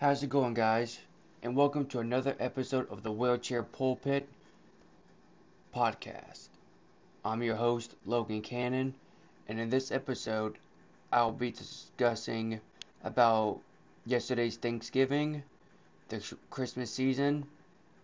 How's 0.00 0.22
it 0.22 0.30
going, 0.30 0.54
guys? 0.54 0.98
And 1.42 1.54
welcome 1.54 1.84
to 1.88 1.98
another 1.98 2.34
episode 2.40 2.90
of 2.90 3.02
the 3.02 3.12
Wheelchair 3.12 3.62
Pulpit 3.62 4.26
podcast. 5.76 6.48
I'm 7.22 7.42
your 7.42 7.56
host, 7.56 7.94
Logan 8.06 8.40
Cannon, 8.40 8.94
and 9.46 9.60
in 9.60 9.68
this 9.68 9.92
episode, 9.92 10.56
I'll 11.12 11.32
be 11.32 11.50
discussing 11.50 12.62
about 13.04 13.60
yesterday's 14.06 14.56
Thanksgiving, 14.56 15.42
the 16.08 16.34
Christmas 16.48 16.90
season, 16.90 17.44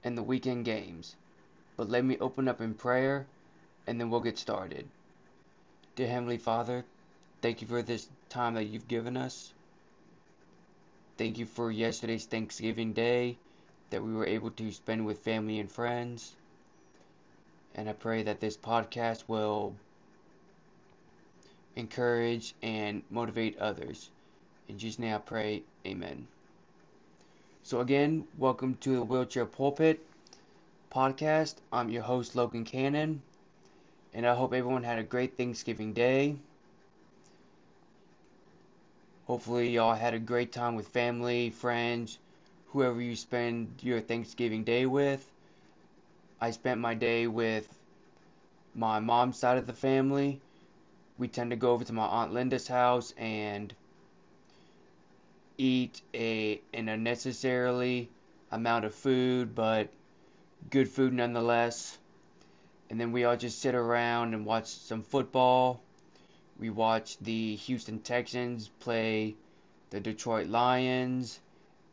and 0.05 0.19
the 0.19 0.23
weekend 0.23 0.67
games. 0.67 1.17
But 1.79 1.89
let 1.89 2.05
me 2.05 2.19
open 2.21 2.47
up 2.47 2.61
in 2.61 2.75
prayer, 2.75 3.27
and 3.87 3.99
then 3.99 4.11
we'll 4.11 4.21
get 4.21 4.37
started. 4.37 4.87
Dear 5.95 6.09
Heavenly 6.09 6.37
Father, 6.37 6.85
thank 7.41 7.63
you 7.63 7.67
for 7.67 7.81
this 7.81 8.11
time 8.29 8.53
that 8.53 8.65
you've 8.65 8.87
given 8.87 9.17
us. 9.17 9.55
Thank 11.19 11.39
you 11.39 11.47
for 11.47 11.71
yesterday's 11.71 12.27
Thanksgiving 12.27 12.93
Day 12.93 13.39
that 13.89 14.03
we 14.03 14.13
were 14.13 14.27
able 14.27 14.51
to 14.51 14.71
spend 14.71 15.07
with 15.07 15.21
family 15.21 15.59
and 15.59 15.71
friends. 15.71 16.37
And 17.75 17.89
I 17.89 17.95
pray 17.95 18.23
that 18.25 18.41
this 18.41 18.59
podcast 18.59 19.25
will 19.27 19.75
encourage 21.75 22.55
and 22.63 23.03
motivate 23.09 23.59
others. 23.59 24.11
In 24.69 24.79
Jesus' 24.79 24.99
name 24.99 25.15
I 25.15 25.19
pray, 25.19 25.63
Amen. 25.87 26.27
So, 27.63 27.81
again, 27.81 28.27
welcome 28.37 28.77
to 28.83 28.97
the 28.97 29.03
Wheelchair 29.03 29.47
Pulpit 29.47 30.05
podcast. 30.93 31.55
I'm 31.73 31.89
your 31.89 32.03
host, 32.03 32.37
Logan 32.37 32.65
Cannon, 32.65 33.23
and 34.13 34.27
I 34.27 34.35
hope 34.35 34.53
everyone 34.53 34.83
had 34.83 34.99
a 34.99 35.03
great 35.03 35.39
Thanksgiving 35.39 35.95
Day. 35.95 36.37
Hopefully, 39.27 39.71
y'all 39.71 39.95
had 39.95 40.15
a 40.15 40.21
great 40.21 40.53
time 40.53 40.77
with 40.77 40.87
family, 40.87 41.51
friends, 41.51 42.19
whoever 42.67 43.01
you 43.03 43.17
spend 43.17 43.69
your 43.83 44.01
Thanksgiving 44.01 44.63
day 44.63 44.87
with. 44.87 45.29
I 46.41 46.53
spent 46.53 46.81
my 46.81 46.95
day 46.95 47.27
with 47.27 47.69
my 48.73 49.01
mom's 49.01 49.37
side 49.37 49.59
of 49.59 49.67
the 49.67 49.73
family. 49.73 50.41
We 51.19 51.27
tend 51.27 51.51
to 51.51 51.57
go 51.57 51.73
over 51.73 51.83
to 51.83 51.93
my 51.93 52.07
Aunt 52.07 52.35
Linda's 52.35 52.69
house 52.69 53.15
and 53.17 53.75
eat 55.59 56.03
a 56.15 56.61
an 56.73 56.89
unnecessarily 56.89 58.09
amount 58.53 58.85
of 58.85 58.95
food, 58.95 59.57
but 59.57 59.89
good 60.71 60.89
food 60.89 61.13
nonetheless. 61.13 61.99
And 62.91 63.01
then 63.01 63.11
we 63.11 63.25
all 63.25 63.37
just 63.37 63.59
sit 63.59 63.75
around 63.75 64.35
and 64.35 64.47
watch 64.47 64.67
some 64.67 65.03
football 65.03 65.81
we 66.59 66.71
watched 66.71 67.23
the 67.23 67.57
Houston 67.57 67.99
Texans 68.01 68.69
play 68.81 69.37
the 69.91 70.01
Detroit 70.01 70.49
Lions, 70.49 71.41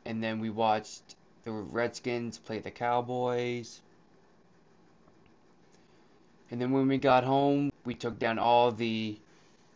and 0.06 0.24
then 0.24 0.40
we 0.40 0.50
watched 0.50 1.16
the 1.44 1.52
Redskins 1.52 2.38
play 2.38 2.60
the 2.60 2.72
Cowboys. 2.72 3.82
And 6.50 6.62
then 6.62 6.72
when 6.72 6.88
we 6.88 6.98
got 6.98 7.24
home, 7.24 7.72
we 7.84 7.94
took 7.94 8.20
down 8.20 8.40
all 8.40 8.72
the 8.72 9.18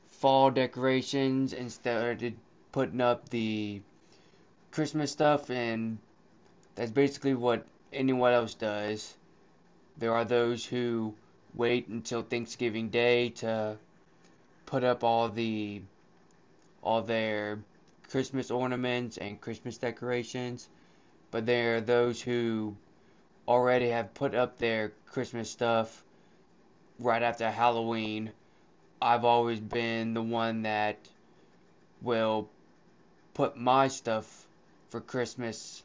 fall 0.07 0.51
decorations 0.51 1.53
and 1.53 1.71
started 1.71 2.35
putting 2.71 3.01
up 3.01 3.29
the 3.29 3.81
Christmas 4.71 5.11
stuff, 5.11 5.49
and 5.49 5.97
that's 6.75 6.91
basically 6.91 7.33
what 7.33 7.65
anyone 7.91 8.31
else 8.33 8.53
does. 8.53 9.17
There 9.97 10.13
are 10.13 10.25
those 10.25 10.65
who 10.65 11.15
wait 11.55 11.87
until 11.87 12.21
Thanksgiving 12.21 12.89
Day 12.89 13.29
to 13.29 13.77
put 14.67 14.83
up 14.83 15.03
all 15.03 15.29
the 15.29 15.81
all 16.83 17.01
their 17.01 17.57
Christmas 18.11 18.51
ornaments 18.51 19.17
and 19.17 19.41
Christmas 19.41 19.77
decorations, 19.77 20.69
but 21.31 21.45
there 21.45 21.77
are 21.77 21.81
those 21.81 22.21
who 22.21 22.75
already 23.47 23.89
have 23.89 24.13
put 24.13 24.35
up 24.35 24.57
their 24.59 24.91
Christmas 25.07 25.49
stuff 25.49 26.03
right 26.99 27.23
after 27.23 27.49
Halloween. 27.49 28.31
I've 29.01 29.25
always 29.25 29.59
been 29.59 30.13
the 30.13 30.21
one 30.21 30.63
that 30.63 30.97
will 32.01 32.49
put 33.33 33.57
my 33.57 33.87
stuff 33.87 34.47
for 34.89 34.99
Christmas 34.99 35.81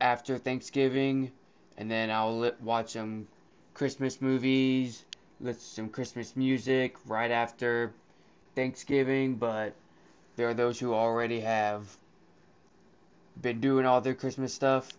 after 0.00 0.38
Thanksgiving, 0.38 1.32
and 1.76 1.90
then 1.90 2.10
I'll 2.10 2.52
watch 2.60 2.92
some 2.92 3.26
Christmas 3.74 4.20
movies 4.20 5.04
to 5.44 5.54
some 5.54 5.88
Christmas 5.88 6.36
music 6.36 6.96
right 7.06 7.30
after 7.30 7.92
Thanksgiving, 8.54 9.36
but 9.36 9.74
there 10.36 10.48
are 10.48 10.54
those 10.54 10.78
who 10.78 10.92
already 10.92 11.40
have 11.40 11.96
been 13.40 13.60
doing 13.60 13.86
all 13.86 14.00
their 14.00 14.14
Christmas 14.14 14.52
stuff. 14.52 14.90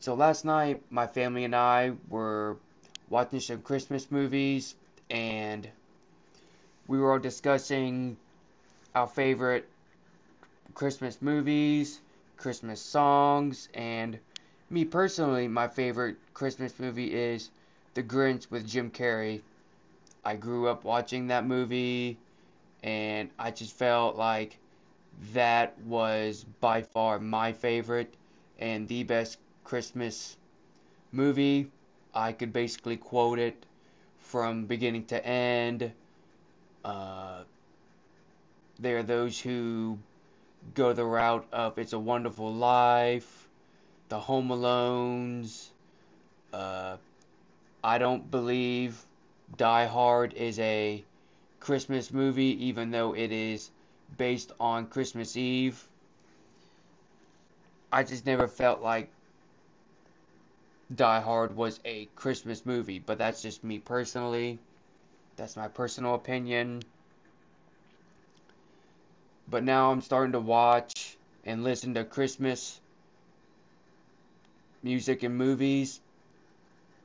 So 0.00 0.14
last 0.14 0.44
night, 0.44 0.82
my 0.90 1.06
family 1.06 1.44
and 1.44 1.54
I 1.54 1.92
were 2.08 2.56
watching 3.08 3.38
some 3.38 3.62
Christmas 3.62 4.10
movies, 4.10 4.74
and 5.08 5.68
we 6.88 6.98
were 6.98 7.12
all 7.12 7.20
discussing 7.20 8.16
our 8.94 9.06
favorite 9.06 9.68
Christmas 10.74 11.22
movies, 11.22 12.00
Christmas 12.36 12.80
songs, 12.80 13.68
and 13.72 14.18
me 14.68 14.84
personally, 14.84 15.46
my 15.46 15.68
favorite 15.68 16.16
Christmas 16.34 16.76
movie 16.80 17.14
is 17.14 17.50
the 17.94 18.02
Grinch 18.02 18.50
with 18.50 18.66
Jim 18.66 18.90
Carrey. 18.90 19.42
I 20.24 20.36
grew 20.36 20.68
up 20.68 20.84
watching 20.84 21.28
that 21.28 21.46
movie, 21.46 22.18
and 22.82 23.30
I 23.38 23.50
just 23.50 23.76
felt 23.76 24.16
like 24.16 24.58
that 25.34 25.78
was 25.80 26.44
by 26.60 26.82
far 26.82 27.18
my 27.18 27.52
favorite 27.52 28.14
and 28.58 28.88
the 28.88 29.02
best 29.02 29.38
Christmas 29.64 30.36
movie. 31.10 31.70
I 32.14 32.32
could 32.32 32.52
basically 32.52 32.96
quote 32.96 33.38
it 33.38 33.66
from 34.18 34.66
beginning 34.66 35.06
to 35.06 35.26
end. 35.26 35.92
Uh, 36.84 37.42
there 38.78 38.98
are 38.98 39.02
those 39.02 39.38
who 39.38 39.98
go 40.74 40.92
the 40.92 41.04
route 41.04 41.46
of 41.52 41.78
It's 41.78 41.92
a 41.92 41.98
Wonderful 41.98 42.52
Life, 42.52 43.48
The 44.08 44.18
Home 44.18 44.48
Alones, 44.48 45.70
uh, 46.52 46.96
I 47.84 47.98
don't 47.98 48.30
believe 48.30 49.04
Die 49.56 49.86
Hard 49.86 50.34
is 50.34 50.58
a 50.60 51.04
Christmas 51.60 52.12
movie, 52.12 52.66
even 52.66 52.90
though 52.90 53.14
it 53.14 53.32
is 53.32 53.70
based 54.16 54.52
on 54.60 54.86
Christmas 54.86 55.36
Eve. 55.36 55.82
I 57.92 58.04
just 58.04 58.24
never 58.24 58.46
felt 58.46 58.82
like 58.82 59.10
Die 60.94 61.20
Hard 61.20 61.56
was 61.56 61.80
a 61.84 62.06
Christmas 62.16 62.64
movie, 62.64 62.98
but 63.00 63.18
that's 63.18 63.42
just 63.42 63.64
me 63.64 63.78
personally. 63.78 64.58
That's 65.36 65.56
my 65.56 65.68
personal 65.68 66.14
opinion. 66.14 66.82
But 69.48 69.64
now 69.64 69.90
I'm 69.90 70.02
starting 70.02 70.32
to 70.32 70.40
watch 70.40 71.16
and 71.44 71.64
listen 71.64 71.94
to 71.94 72.04
Christmas 72.04 72.80
music 74.82 75.22
and 75.22 75.36
movies 75.36 76.00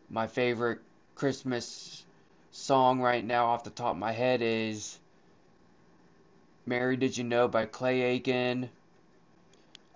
my 0.09 0.28
favorite 0.28 0.79
Christmas 1.16 2.06
song 2.51 3.01
right 3.01 3.23
now 3.23 3.47
off 3.47 3.63
the 3.63 3.69
top 3.69 3.91
of 3.91 3.97
my 3.97 4.12
head 4.12 4.41
is 4.41 4.97
Mary 6.66 6.95
Did 6.95 7.18
You 7.18 7.23
Know 7.23 7.47
by 7.47 7.66
Clay 7.66 8.01
Aiken. 8.01 8.69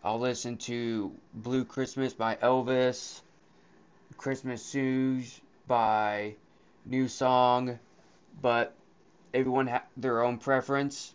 I'll 0.03 0.19
listen 0.19 0.57
to 0.57 1.11
Blue 1.33 1.63
Christmas 1.63 2.13
by 2.13 2.35
Elvis, 2.35 3.21
Christmas 4.17 4.69
Shoes 4.69 5.39
by 5.67 6.35
New 6.85 7.07
Song, 7.07 7.79
but 8.41 8.75
everyone 9.33 9.67
has 9.67 9.81
their 9.95 10.23
own 10.23 10.37
preference. 10.39 11.13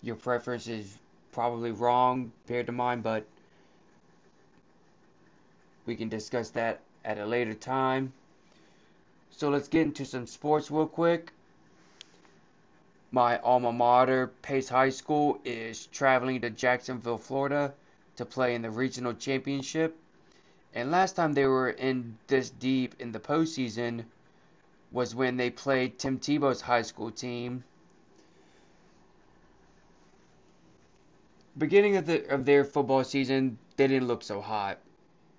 Your 0.00 0.16
preference 0.16 0.68
is 0.68 0.96
probably 1.32 1.72
wrong 1.72 2.32
compared 2.46 2.66
to 2.66 2.72
mine, 2.72 3.00
but 3.00 3.26
we 5.84 5.96
can 5.96 6.08
discuss 6.08 6.50
that 6.50 6.80
at 7.08 7.16
a 7.16 7.24
later 7.24 7.54
time. 7.54 8.12
So 9.30 9.48
let's 9.48 9.68
get 9.68 9.82
into 9.82 10.04
some 10.04 10.26
sports 10.26 10.70
real 10.70 10.86
quick. 10.86 11.32
My 13.10 13.38
alma 13.38 13.72
mater, 13.72 14.26
Pace 14.42 14.68
High 14.68 14.90
School, 14.90 15.40
is 15.42 15.86
traveling 15.86 16.42
to 16.42 16.50
Jacksonville, 16.50 17.16
Florida 17.16 17.72
to 18.16 18.26
play 18.26 18.54
in 18.54 18.60
the 18.60 18.70
regional 18.70 19.14
championship. 19.14 19.96
And 20.74 20.90
last 20.90 21.16
time 21.16 21.32
they 21.32 21.46
were 21.46 21.70
in 21.70 22.18
this 22.26 22.50
deep 22.50 22.94
in 22.98 23.12
the 23.12 23.20
postseason 23.20 24.04
was 24.92 25.14
when 25.14 25.38
they 25.38 25.48
played 25.48 25.98
Tim 25.98 26.18
Tebow's 26.18 26.60
high 26.60 26.82
school 26.82 27.10
team. 27.10 27.64
Beginning 31.56 31.96
of 31.96 32.04
the 32.04 32.28
of 32.28 32.44
their 32.44 32.64
football 32.64 33.02
season, 33.02 33.58
they 33.76 33.88
didn't 33.88 34.08
look 34.08 34.22
so 34.22 34.42
hot. 34.42 34.78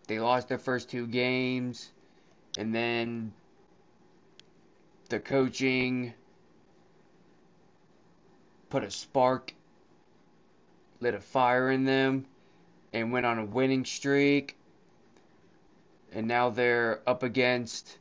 They 0.09 0.19
lost 0.19 0.47
their 0.47 0.57
first 0.57 0.89
two 0.89 1.05
games, 1.05 1.91
and 2.57 2.73
then 2.73 3.31
the 5.09 5.19
coaching 5.19 6.15
put 8.71 8.83
a 8.83 8.89
spark 8.89 9.53
lit 10.99 11.13
a 11.13 11.19
fire 11.19 11.69
in 11.69 11.85
them 11.85 12.25
and 12.91 13.11
went 13.11 13.27
on 13.27 13.37
a 13.37 13.45
winning 13.45 13.85
streak. 13.85 14.57
And 16.11 16.27
now 16.27 16.49
they're 16.49 17.01
up 17.05 17.21
against 17.21 17.99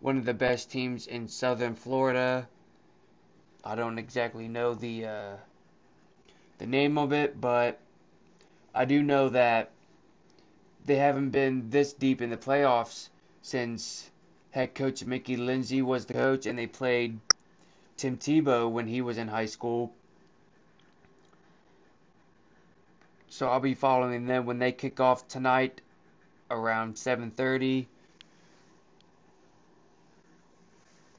one 0.00 0.18
of 0.18 0.26
the 0.26 0.34
best 0.34 0.70
teams 0.70 1.06
in 1.06 1.26
Southern 1.26 1.74
Florida. 1.74 2.46
I 3.64 3.76
don't 3.76 3.98
exactly 3.98 4.46
know 4.46 4.74
the 4.74 5.06
uh, 5.06 5.36
the 6.58 6.66
name 6.66 6.98
of 6.98 7.14
it, 7.14 7.40
but 7.40 7.80
I 8.74 8.84
do 8.84 9.02
know 9.02 9.30
that 9.30 9.70
they 10.86 10.96
haven't 10.96 11.30
been 11.30 11.70
this 11.70 11.92
deep 11.92 12.20
in 12.20 12.30
the 12.30 12.36
playoffs 12.36 13.08
since 13.42 14.10
head 14.50 14.74
coach 14.74 15.04
Mickey 15.04 15.36
Lindsay 15.36 15.82
was 15.82 16.06
the 16.06 16.14
coach, 16.14 16.46
and 16.46 16.58
they 16.58 16.66
played 16.66 17.20
Tim 17.96 18.16
Tebow 18.16 18.70
when 18.70 18.86
he 18.86 19.00
was 19.00 19.18
in 19.18 19.28
high 19.28 19.46
school. 19.46 19.92
So 23.28 23.48
I'll 23.48 23.60
be 23.60 23.74
following 23.74 24.26
them 24.26 24.46
when 24.46 24.58
they 24.58 24.72
kick 24.72 25.00
off 25.00 25.28
tonight 25.28 25.80
around 26.50 26.94
7:30. 26.96 27.86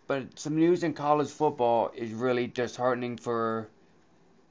But 0.08 0.38
some 0.38 0.58
news 0.58 0.84
in 0.84 0.94
college 0.94 1.30
football 1.30 1.92
is 1.96 2.12
really 2.12 2.48
disheartening 2.48 3.16
for 3.16 3.70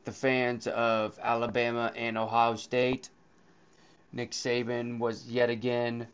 the 0.05 0.13
fans 0.13 0.67
of 0.67 1.19
Alabama 1.23 1.93
and 1.95 2.17
Ohio 2.17 2.57
State. 2.57 3.11
Nick 4.13 4.33
Saban 4.33 4.99
was 4.99 5.29
yet 5.29 5.51
again 5.51 6.09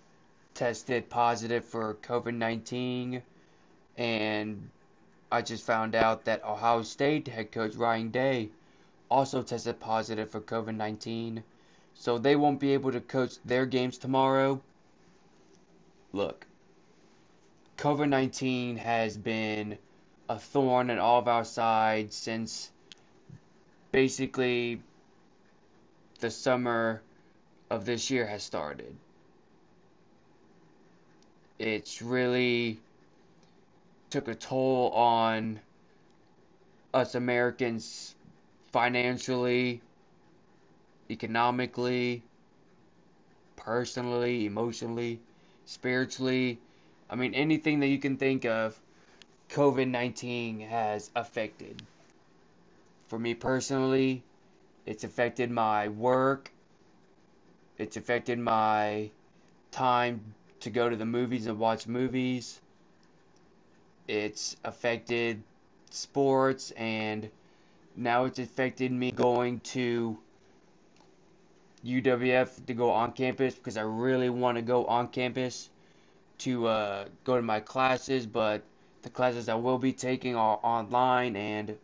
tested 0.52 1.08
positive 1.08 1.64
for 1.64 1.94
COVID 1.94 2.34
19, 2.34 3.22
and 3.96 4.70
I 5.32 5.43
just 5.43 5.64
found 5.64 5.94
out 5.94 6.25
that 6.26 6.44
Ohio 6.44 6.82
State 6.82 7.28
head 7.28 7.52
coach 7.52 7.75
Ryan 7.75 8.10
Day 8.10 8.50
also 9.10 9.43
tested 9.43 9.81
positive 9.81 10.31
for 10.31 10.40
COVID 10.40 10.76
19, 10.76 11.43
so 11.94 12.19
they 12.19 12.37
won't 12.37 12.60
be 12.60 12.75
able 12.75 12.93
to 12.93 13.00
coach 13.00 13.37
their 13.44 13.64
games 13.64 13.96
tomorrow. 13.96 14.60
Look, 16.12 16.46
COVID 17.78 18.08
19 18.08 18.76
has 18.76 19.16
been 19.16 19.78
a 20.28 20.38
thorn 20.38 20.90
in 20.90 20.99
all 20.99 21.19
of 21.19 21.28
our 21.28 21.44
sides 21.44 22.14
since 22.14 22.70
basically 23.90 24.82
the 26.20 26.31
summer 26.31 27.00
of 27.70 27.84
this 27.84 28.10
year 28.10 28.26
has 28.26 28.42
started. 28.42 28.94
It's 31.58 32.02
really 32.02 32.78
took 34.10 34.28
a 34.28 34.34
toll 34.34 34.90
on 34.90 35.60
us 36.94 37.14
Americans 37.14 38.14
financially, 38.72 39.80
economically, 41.10 42.22
personally, 43.56 44.46
emotionally, 44.46 45.20
spiritually. 45.64 46.58
I 47.08 47.16
mean, 47.16 47.34
anything 47.34 47.80
that 47.80 47.88
you 47.88 47.98
can 47.98 48.16
think 48.16 48.44
of, 48.44 48.78
COVID 49.50 49.88
19 49.88 50.60
has 50.60 51.10
affected. 51.14 51.82
For 53.08 53.18
me 53.18 53.34
personally, 53.34 54.22
it's 54.84 55.04
affected 55.04 55.50
my 55.50 55.88
work, 55.88 56.50
it's 57.78 57.96
affected 57.96 58.38
my 58.38 59.11
time 59.70 60.20
to 60.61 60.70
go 60.70 60.88
to 60.88 60.96
the 60.96 61.05
movies 61.05 61.46
and 61.46 61.58
watch 61.58 61.87
movies. 61.87 62.61
It's 64.08 64.56
affected 64.64 65.43
sports 65.90 66.70
and 66.73 67.28
now 67.96 68.25
it's 68.25 68.38
affected 68.38 68.93
me 68.93 69.11
going 69.11 69.61
to 69.61 70.19
UWF 71.84 72.67
to 72.67 72.75
go 72.75 72.90
on 72.90 73.12
campus 73.12 73.55
because 73.55 73.76
I 73.76 73.82
really 73.82 74.28
want 74.28 74.56
to 74.56 74.62
go 74.62 74.84
on 74.87 75.08
campus 75.08 75.70
to 76.38 76.67
uh, 76.67 77.05
go 77.25 77.37
to 77.37 77.43
my 77.43 77.61
classes, 77.61 78.26
but 78.26 78.62
the 79.02 79.11
classes 79.11 79.49
I 79.49 79.55
will 79.55 79.78
be 79.78 79.93
taking 79.93 80.37
are 80.37 80.58
online, 80.62 81.37
and 81.37 81.76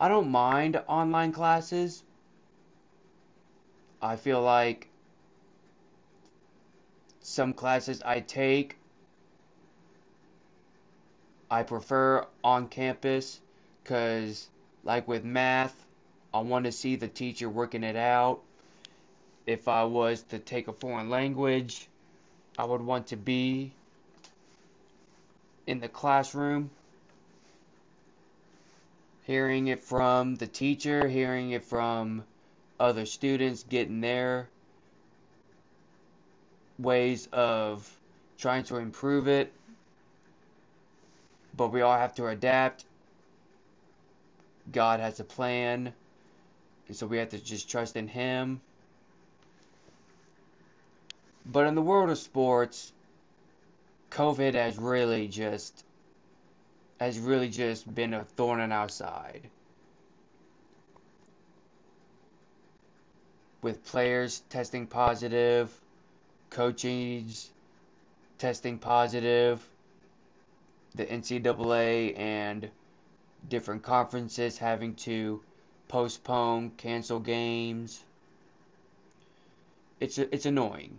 I 0.00 0.08
don't 0.08 0.30
mind 0.30 0.82
online 0.88 1.32
classes. 1.32 2.02
I 4.02 4.16
feel 4.16 4.40
like 4.42 4.88
some 7.20 7.52
classes 7.52 8.02
I 8.04 8.20
take 8.20 8.76
I 11.50 11.64
prefer 11.64 12.24
on 12.44 12.68
campus 12.68 13.40
because, 13.82 14.48
like 14.84 15.08
with 15.08 15.24
math, 15.24 15.74
I 16.32 16.40
want 16.40 16.66
to 16.66 16.72
see 16.72 16.94
the 16.94 17.08
teacher 17.08 17.48
working 17.48 17.82
it 17.82 17.96
out. 17.96 18.40
If 19.46 19.66
I 19.66 19.82
was 19.82 20.22
to 20.24 20.38
take 20.38 20.68
a 20.68 20.72
foreign 20.72 21.10
language, 21.10 21.88
I 22.56 22.64
would 22.64 22.82
want 22.82 23.08
to 23.08 23.16
be 23.16 23.72
in 25.66 25.80
the 25.80 25.88
classroom, 25.88 26.70
hearing 29.24 29.66
it 29.66 29.80
from 29.80 30.36
the 30.36 30.46
teacher, 30.46 31.08
hearing 31.08 31.50
it 31.50 31.64
from 31.64 32.22
other 32.80 33.06
students, 33.06 33.62
getting 33.62 34.00
their 34.00 34.48
ways 36.78 37.28
of 37.32 37.88
trying 38.38 38.64
to 38.64 38.76
improve 38.76 39.28
it. 39.28 39.52
But 41.56 41.72
we 41.72 41.82
all 41.82 41.96
have 41.96 42.14
to 42.14 42.26
adapt. 42.26 42.84
God 44.72 45.00
has 45.00 45.20
a 45.20 45.24
plan. 45.24 45.92
And 46.88 46.96
so 46.96 47.06
we 47.06 47.18
have 47.18 47.30
to 47.30 47.38
just 47.38 47.70
trust 47.70 47.96
in 47.96 48.08
Him. 48.08 48.60
But 51.44 51.66
in 51.66 51.74
the 51.74 51.82
world 51.82 52.10
of 52.10 52.18
sports, 52.18 52.92
COVID 54.10 54.54
has 54.54 54.78
really 54.78 55.28
just 55.28 55.84
has 57.00 57.18
really 57.18 57.48
just 57.48 57.92
been 57.94 58.12
a 58.12 58.24
thorn 58.24 58.60
in 58.60 58.72
our 58.72 58.88
side. 58.88 59.48
With 63.62 63.84
players 63.84 64.40
testing 64.48 64.86
positive, 64.86 65.70
coaches 66.48 67.50
testing 68.38 68.78
positive, 68.78 69.62
the 70.94 71.04
NCAA 71.04 72.18
and 72.18 72.70
different 73.48 73.82
conferences 73.82 74.58
having 74.58 74.94
to 74.94 75.42
postpone, 75.88 76.70
cancel 76.76 77.20
games. 77.20 78.02
It's 80.00 80.18
it's 80.18 80.46
annoying. 80.46 80.98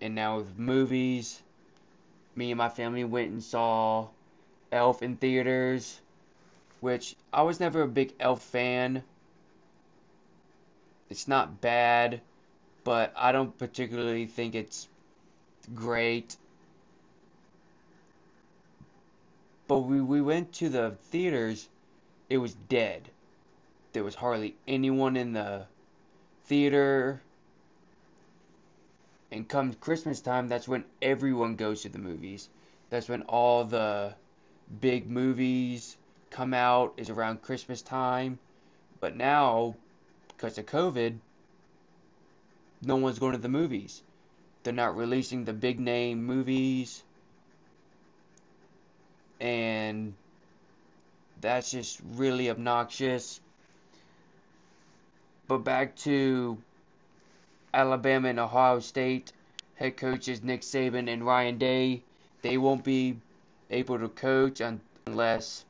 And 0.00 0.14
now 0.14 0.38
with 0.38 0.58
movies, 0.58 1.40
me 2.34 2.50
and 2.50 2.58
my 2.58 2.68
family 2.68 3.04
went 3.04 3.30
and 3.30 3.42
saw 3.42 4.08
Elf 4.72 5.02
in 5.02 5.16
theaters, 5.16 6.00
which 6.80 7.14
I 7.32 7.42
was 7.42 7.60
never 7.60 7.82
a 7.82 7.88
big 7.88 8.12
Elf 8.18 8.42
fan. 8.42 9.02
It's 11.08 11.28
not 11.28 11.60
bad, 11.60 12.20
but 12.84 13.12
I 13.16 13.32
don't 13.32 13.56
particularly 13.56 14.26
think 14.26 14.54
it's 14.54 14.88
great. 15.74 16.36
But 19.68 19.80
we, 19.80 20.00
we 20.00 20.20
went 20.20 20.52
to 20.54 20.68
the 20.68 20.96
theaters, 21.10 21.68
it 22.28 22.38
was 22.38 22.54
dead. 22.54 23.08
There 23.92 24.04
was 24.04 24.14
hardly 24.14 24.54
anyone 24.68 25.16
in 25.16 25.32
the 25.32 25.66
theater. 26.44 27.20
And 29.32 29.48
come 29.48 29.74
Christmas 29.74 30.20
time, 30.20 30.48
that's 30.48 30.68
when 30.68 30.84
everyone 31.02 31.56
goes 31.56 31.82
to 31.82 31.88
the 31.88 31.98
movies. 31.98 32.48
That's 32.90 33.08
when 33.08 33.22
all 33.22 33.64
the 33.64 34.14
big 34.80 35.10
movies 35.10 35.96
come 36.30 36.54
out, 36.54 36.94
is 36.96 37.10
around 37.10 37.42
Christmas 37.42 37.82
time. 37.82 38.38
But 39.00 39.16
now, 39.16 39.74
because 40.36 40.58
of 40.58 40.66
COVID, 40.66 41.16
no 42.82 42.96
one's 42.96 43.18
going 43.18 43.32
to 43.32 43.38
the 43.38 43.48
movies. 43.48 44.02
They're 44.62 44.72
not 44.72 44.96
releasing 44.96 45.44
the 45.44 45.52
big 45.52 45.80
name 45.80 46.24
movies 46.24 47.02
and 49.40 50.14
that's 51.40 51.70
just 51.70 52.00
really 52.14 52.50
obnoxious. 52.50 53.40
But 55.48 55.58
back 55.58 55.94
to 55.96 56.58
Alabama 57.72 58.28
and 58.28 58.40
Ohio 58.40 58.80
State 58.80 59.32
head 59.76 59.96
coaches 59.96 60.42
Nick 60.42 60.62
Saban 60.62 61.12
and 61.12 61.24
Ryan 61.24 61.58
Day. 61.58 62.02
They 62.42 62.56
won't 62.58 62.82
be 62.82 63.16
able 63.70 63.98
to 63.98 64.08
coach 64.08 64.60
unless 65.06 65.64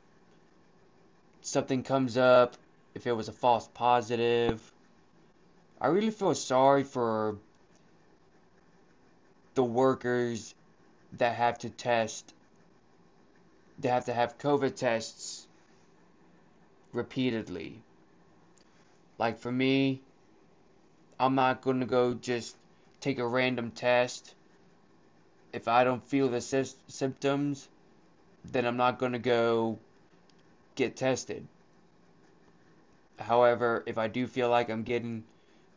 something 1.43 1.83
comes 1.83 2.17
up, 2.17 2.57
if 2.97 3.07
it 3.07 3.13
was 3.13 3.29
a 3.29 3.33
false 3.33 3.69
positive. 3.73 4.61
I 5.81 5.89
really 5.89 6.11
feel 6.11 6.35
sorry 6.35 6.83
for 6.83 7.37
the 9.55 9.63
workers 9.63 10.55
that 11.13 11.37
have 11.37 11.59
to 11.61 11.71
test 11.71 12.33
they 13.79 13.89
have 13.89 14.07
to 14.07 14.15
have 14.15 14.39
COVID 14.39 14.75
tests 14.75 15.47
repeatedly. 16.93 17.83
Like 19.19 19.39
for 19.39 19.53
me, 19.53 20.01
I'm 21.21 21.35
not 21.35 21.63
going 21.63 21.81
to 21.81 21.87
go 21.87 22.15
just 22.15 22.57
take 23.01 23.19
a 23.19 23.27
random 23.27 23.71
test. 23.71 24.35
If 25.53 25.69
I 25.69 25.85
don't 25.85 26.03
feel 26.03 26.29
the 26.29 26.41
sy- 26.41 26.65
symptoms, 26.89 27.69
then 28.45 28.67
I'm 28.67 28.77
not 28.77 28.99
going 28.99 29.13
to 29.13 29.19
go 29.19 29.79
get 30.75 30.97
tested. 30.97 31.47
However, 33.19 33.83
if 33.87 33.99
I 33.99 34.09
do 34.09 34.27
feel 34.27 34.51
like 34.51 34.69
I'm 34.69 34.83
getting 34.83 35.25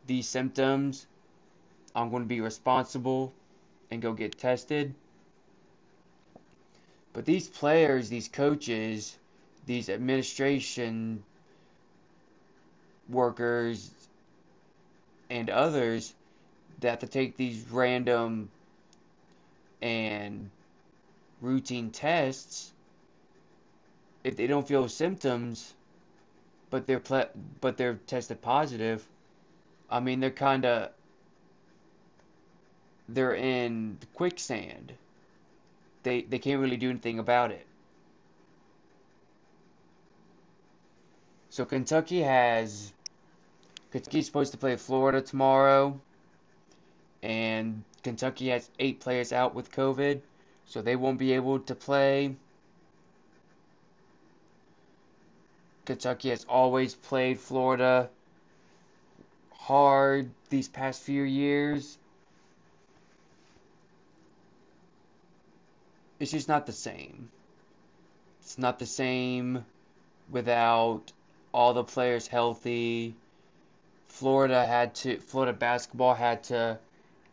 these 0.06 0.28
symptoms, 0.28 1.06
I'm 1.94 2.10
going 2.10 2.22
to 2.22 2.28
be 2.28 2.40
responsible 2.40 3.32
and 3.90 4.00
go 4.02 4.12
get 4.12 4.38
tested. 4.38 4.94
But 7.12 7.24
these 7.24 7.48
players, 7.48 8.08
these 8.08 8.28
coaches, 8.28 9.16
these 9.66 9.88
administration 9.88 11.24
workers, 13.08 13.90
and 15.28 15.50
others 15.50 16.14
that 16.80 16.90
have 16.90 16.98
to 17.00 17.06
take 17.06 17.36
these 17.36 17.64
random 17.70 18.50
and 19.82 20.50
routine 21.40 21.90
tests, 21.90 22.72
if 24.22 24.36
they 24.36 24.46
don't 24.46 24.66
feel 24.68 24.88
symptoms, 24.88 25.74
but 26.70 26.86
they're 26.86 27.00
ple- 27.00 27.30
but 27.60 27.76
they're 27.76 27.98
tested 28.06 28.40
positive, 28.40 29.06
I 29.90 30.00
mean 30.00 30.20
they're 30.20 30.30
kind 30.30 30.64
of 30.64 30.90
they're 33.08 33.34
in 33.34 33.98
quicksand. 34.14 34.92
They 36.02 36.22
they 36.22 36.38
can't 36.38 36.60
really 36.60 36.76
do 36.76 36.90
anything 36.90 37.18
about 37.18 37.50
it. 37.50 37.66
So 41.50 41.64
Kentucky 41.64 42.22
has 42.22 42.92
Kentucky's 43.90 44.26
supposed 44.26 44.52
to 44.52 44.58
play 44.58 44.76
Florida 44.76 45.20
tomorrow, 45.20 46.00
and 47.22 47.82
Kentucky 48.04 48.48
has 48.48 48.70
eight 48.78 49.00
players 49.00 49.32
out 49.32 49.54
with 49.54 49.72
COVID, 49.72 50.20
so 50.64 50.80
they 50.80 50.94
won't 50.94 51.18
be 51.18 51.32
able 51.32 51.58
to 51.58 51.74
play. 51.74 52.36
Kentucky 55.90 56.30
has 56.30 56.46
always 56.48 56.94
played 56.94 57.40
Florida 57.40 58.08
hard 59.50 60.30
these 60.48 60.68
past 60.68 61.02
few 61.02 61.24
years. 61.24 61.98
It's 66.20 66.30
just 66.30 66.46
not 66.46 66.66
the 66.66 66.72
same. 66.72 67.28
It's 68.40 68.56
not 68.56 68.78
the 68.78 68.86
same 68.86 69.64
without 70.30 71.10
all 71.52 71.74
the 71.74 71.82
players 71.82 72.28
healthy. 72.28 73.16
Florida 74.06 74.64
had 74.64 74.94
to 74.94 75.18
Florida 75.18 75.52
basketball 75.52 76.14
had 76.14 76.44
to 76.44 76.78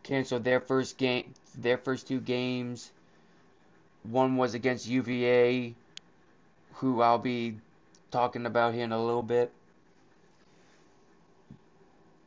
cancel 0.02 0.40
their 0.40 0.58
first 0.58 0.98
game 0.98 1.32
their 1.56 1.78
first 1.78 2.08
two 2.08 2.18
games. 2.20 2.90
One 4.02 4.36
was 4.36 4.54
against 4.54 4.88
UVA, 4.88 5.76
who 6.72 7.00
I'll 7.00 7.18
be 7.18 7.54
talking 8.10 8.46
about 8.46 8.74
here 8.74 8.84
in 8.84 8.92
a 8.92 9.02
little 9.02 9.22
bit. 9.22 9.52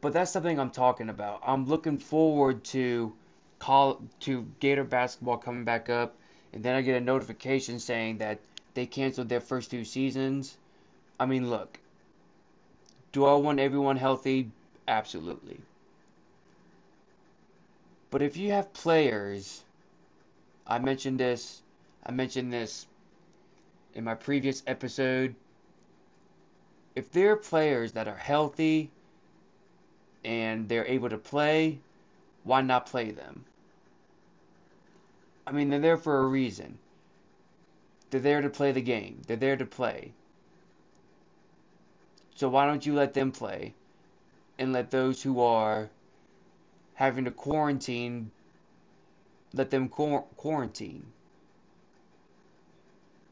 But 0.02 0.14
that's 0.14 0.32
something 0.32 0.60
I'm 0.60 0.72
talking 0.72 1.10
about. 1.10 1.42
I'm 1.46 1.68
looking 1.68 1.98
forward 1.98 2.64
to 2.66 3.14
call 3.60 4.02
to 4.22 4.48
Gator 4.60 4.84
basketball 4.84 5.38
coming 5.38 5.64
back 5.64 5.90
up, 5.90 6.16
and 6.54 6.64
then 6.64 6.76
I 6.76 6.82
get 6.82 7.00
a 7.00 7.06
notification 7.06 7.80
saying 7.80 8.18
that 8.18 8.40
they 8.74 8.86
canceled 8.88 9.30
their 9.30 9.40
first 9.40 9.70
two 9.70 9.86
seasons. 9.86 10.58
I 11.20 11.28
mean, 11.28 11.50
look. 11.50 11.80
Do 13.12 13.26
I 13.26 13.36
want 13.36 13.60
everyone 13.60 13.98
healthy? 13.98 14.50
Absolutely. 14.88 15.60
But 18.10 18.22
if 18.22 18.38
you 18.38 18.52
have 18.52 18.74
players, 18.74 19.64
I 20.66 20.80
mentioned 20.80 21.20
this, 21.20 21.62
I 22.06 22.12
mentioned 22.12 22.52
this 22.52 22.88
in 23.94 24.04
my 24.04 24.16
previous 24.16 24.64
episode. 24.66 25.36
If 26.96 27.12
there 27.12 27.32
are 27.32 27.38
players 27.38 27.94
that 27.94 28.08
are 28.08 28.18
healthy 28.18 28.92
and 30.24 30.68
they're 30.68 30.86
able 30.86 31.10
to 31.10 31.18
play, 31.18 31.80
why 32.44 32.62
not 32.62 32.86
play 32.86 33.12
them? 33.12 33.46
I 35.48 35.52
mean, 35.52 35.70
they're 35.70 35.80
there 35.80 35.98
for 35.98 36.20
a 36.20 36.26
reason. 36.28 36.78
They're 38.10 38.20
there 38.22 38.42
to 38.42 38.50
play 38.50 38.72
the 38.72 38.82
game. 38.82 39.22
They're 39.28 39.38
there 39.38 39.58
to 39.58 39.66
play. 39.66 40.12
So 42.36 42.50
why 42.50 42.66
don't 42.66 42.86
you 42.86 42.94
let 42.94 43.14
them 43.14 43.32
play 43.32 43.74
and 44.60 44.74
let 44.74 44.92
those 44.92 45.24
who 45.24 45.40
are 45.40 45.90
having 46.96 47.26
to 47.26 47.32
quarantine 47.32 48.32
let 49.54 49.70
them 49.70 49.90
qu- 49.90 50.24
quarantine. 50.38 51.06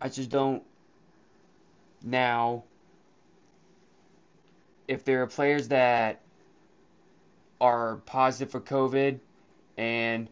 I 0.02 0.10
just 0.10 0.30
don't 0.30 0.64
now 2.04 2.64
if 4.90 5.06
there 5.06 5.22
are 5.22 5.28
players 5.28 5.68
that 5.68 6.20
are 7.62 7.98
positive 8.08 8.50
for 8.50 8.60
COVID 8.60 9.20
and 9.78 10.28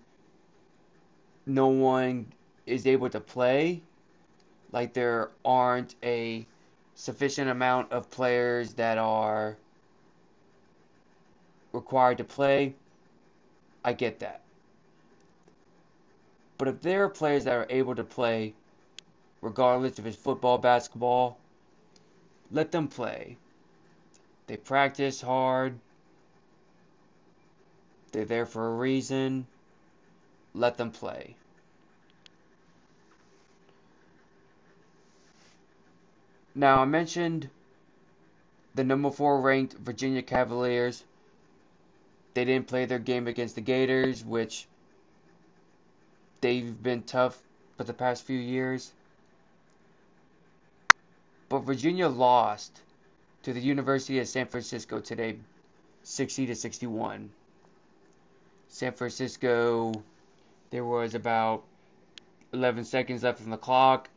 no 1.45 1.67
one 1.67 2.33
is 2.65 2.87
able 2.87 3.07
to 3.11 3.19
play, 3.19 3.83
like 4.71 4.93
there 4.93 5.29
aren't 5.45 5.93
a 6.01 6.47
sufficient 6.95 7.51
amount 7.51 7.91
of 7.91 8.09
players 8.09 8.73
that 8.73 8.97
are 8.97 9.57
required 11.71 12.17
to 12.17 12.23
play, 12.23 12.73
I 13.85 13.93
get 13.93 14.17
that. 14.19 14.41
But 16.57 16.67
if 16.67 16.81
there 16.81 17.03
are 17.03 17.09
players 17.09 17.43
that 17.43 17.53
are 17.53 17.67
able 17.69 17.93
to 17.93 18.03
play, 18.03 18.55
regardless 19.41 19.99
if 19.99 20.07
it's 20.07 20.17
football, 20.17 20.57
basketball, 20.57 21.37
let 22.49 22.71
them 22.71 22.87
play. 22.87 23.37
They 24.47 24.55
practice 24.55 25.21
hard. 25.21 25.77
They're 28.11 28.25
there 28.25 28.45
for 28.45 28.67
a 28.67 28.75
reason. 28.77 29.45
Let 30.53 30.77
them 30.77 30.91
play. 30.91 31.35
Now, 36.55 36.81
I 36.81 36.85
mentioned 36.85 37.49
the 38.73 38.83
number 38.83 39.11
four 39.11 39.41
ranked 39.41 39.73
Virginia 39.73 40.23
Cavaliers. 40.23 41.03
They 42.33 42.45
didn't 42.45 42.67
play 42.67 42.85
their 42.85 42.99
game 42.99 43.27
against 43.27 43.55
the 43.55 43.61
Gators, 43.61 44.23
which 44.23 44.67
they've 46.41 46.81
been 46.81 47.03
tough 47.03 47.43
for 47.77 47.83
the 47.83 47.93
past 47.93 48.23
few 48.23 48.39
years. 48.39 48.93
But 51.49 51.59
Virginia 51.59 52.07
lost 52.07 52.81
to 53.43 53.53
the 53.53 53.59
University 53.59 54.19
of 54.19 54.27
San 54.27 54.47
Francisco 54.47 54.99
today, 54.99 55.37
60 56.03 56.47
to 56.47 56.55
61. 56.55 57.29
San 58.69 58.93
Francisco, 58.93 60.03
there 60.69 60.85
was 60.85 61.15
about 61.15 61.63
11 62.53 62.85
seconds 62.85 63.23
left 63.23 63.41
on 63.41 63.49
the 63.49 63.57
clock. 63.57 64.09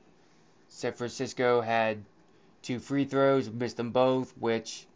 San 0.69 0.93
Francisco 0.93 1.61
had 1.61 2.05
two 2.63 2.79
free 2.79 3.05
throws, 3.05 3.51
missed 3.51 3.77
them 3.77 3.91
both, 3.91 4.33
which 4.39 4.87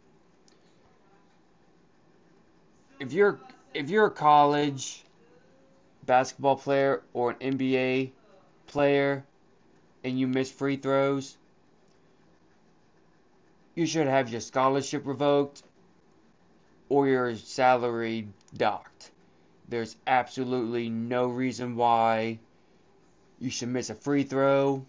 if 2.99 3.13
you're 3.13 3.39
if 3.73 3.89
you're 3.89 4.05
a 4.05 4.11
college 4.11 5.03
basketball 6.05 6.55
player 6.55 7.03
or 7.13 7.31
an 7.31 7.57
NBA 7.57 8.11
player 8.67 9.25
and 10.03 10.19
you 10.19 10.27
miss 10.27 10.51
free 10.51 10.77
throws, 10.77 11.37
you 13.75 13.85
should 13.85 14.07
have 14.07 14.29
your 14.29 14.41
scholarship 14.41 15.05
revoked 15.05 15.61
or 16.89 17.07
your 17.07 17.35
salary 17.35 18.29
docked. 18.55 19.11
There's 19.67 19.97
absolutely 20.07 20.89
no 20.89 21.27
reason 21.27 21.75
why 21.75 22.39
you 23.39 23.49
should 23.49 23.69
miss 23.69 23.89
a 23.89 23.95
free 23.95 24.23
throw. 24.23 24.85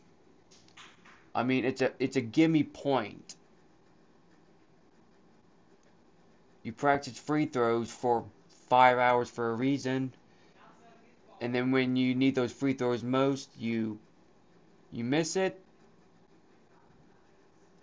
I 1.35 1.43
mean, 1.43 1.65
it's 1.65 1.83
a 1.83 1.93
it's 1.99 2.17
a 2.17 2.21
gimme 2.21 2.63
point. 2.63 3.35
You 6.63 6.73
practice 6.73 7.19
free 7.19 7.47
throws 7.47 7.91
for 7.91 8.25
5 8.69 8.99
hours 8.99 9.31
for 9.31 9.51
a 9.51 9.55
reason. 9.55 10.13
And 11.41 11.55
then 11.55 11.71
when 11.71 11.97
you 11.97 12.15
need 12.15 12.35
those 12.35 12.53
free 12.53 12.73
throws 12.73 13.03
most, 13.03 13.51
you 13.59 13.99
you 14.93 15.05
miss 15.05 15.37
it. 15.37 15.61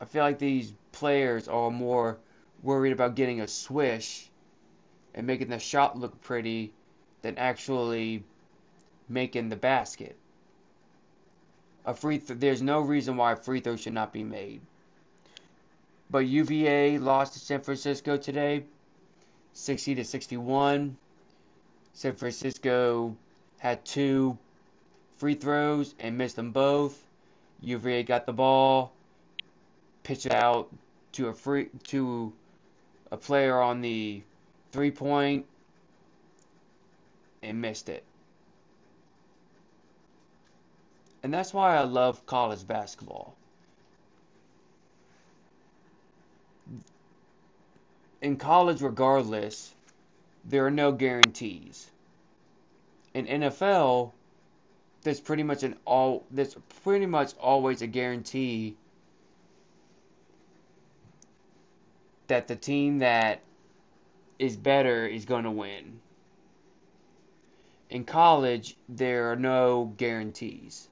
I 0.02 0.06
feel 0.06 0.24
like 0.24 0.40
these 0.40 0.74
players 0.94 1.50
are 1.50 1.70
more 1.70 2.18
worried 2.62 2.94
about 2.94 3.16
getting 3.16 3.42
a 3.42 3.48
swish 3.48 4.30
and 5.14 5.28
making 5.28 5.50
the 5.50 5.60
shot 5.60 6.00
look 6.00 6.22
pretty 6.22 6.74
than 7.22 7.38
actually 7.38 8.24
making 9.10 9.50
the 9.50 9.56
basket. 9.58 10.18
A 11.86 11.94
free 11.94 12.20
th- 12.20 12.40
there's 12.40 12.62
no 12.62 12.80
reason 12.80 13.18
why 13.18 13.34
a 13.34 13.36
free 13.36 13.60
throw 13.60 13.76
should 13.76 13.94
not 13.94 14.14
be 14.14 14.24
made. 14.24 14.62
But 16.10 16.20
UVA 16.20 17.00
lost 17.00 17.34
to 17.34 17.40
San 17.40 17.62
Francisco 17.62 18.18
today, 18.18 18.64
60 19.54 19.96
to 19.96 20.06
61. 20.06 20.98
San 21.94 22.16
Francisco 22.16 23.18
had 23.60 23.84
two 23.84 24.38
free 25.18 25.36
throws 25.36 25.94
and 26.00 26.18
missed 26.18 26.36
them 26.36 26.52
both. 26.52 27.02
UVA 27.62 28.04
got 28.04 28.26
the 28.26 28.34
ball, 28.34 28.94
pitched 30.04 30.28
it 30.28 30.34
out 30.34 30.74
to 31.14 31.28
a 31.30 31.34
free 31.34 31.70
to 31.86 32.36
a 33.12 33.18
player 33.18 33.62
on 33.62 33.82
the 33.82 34.24
three 34.72 34.92
point 34.92 35.48
and 37.44 37.62
missed 37.62 37.90
it. 37.90 38.06
And 41.24 41.34
that's 41.34 41.54
why 41.54 41.78
I 41.78 41.84
love 41.84 42.26
college 42.26 42.68
basketball. 42.68 43.38
In 48.22 48.38
college, 48.38 48.82
regardless, 48.82 49.76
there 50.44 50.66
are 50.66 50.72
no 50.72 50.92
guarantees. 50.94 51.92
In 53.14 53.26
NFL, 53.28 54.14
there's 55.04 55.22
pretty 55.22 55.44
much 55.44 55.64
an 55.64 55.80
all 55.86 56.28
there's 56.32 56.56
pretty 56.84 57.06
much 57.06 57.36
always 57.38 57.82
a 57.82 57.88
guarantee 57.88 58.78
that 62.28 62.48
the 62.48 62.56
team 62.56 63.00
that 63.00 63.42
is 64.40 64.56
better 64.58 65.06
is 65.06 65.26
going 65.26 65.44
to 65.44 65.52
win. 65.52 66.00
In 67.90 68.04
college, 68.06 68.76
there 68.90 69.32
are 69.32 69.36
no 69.36 69.94
guarantees. 69.98 70.90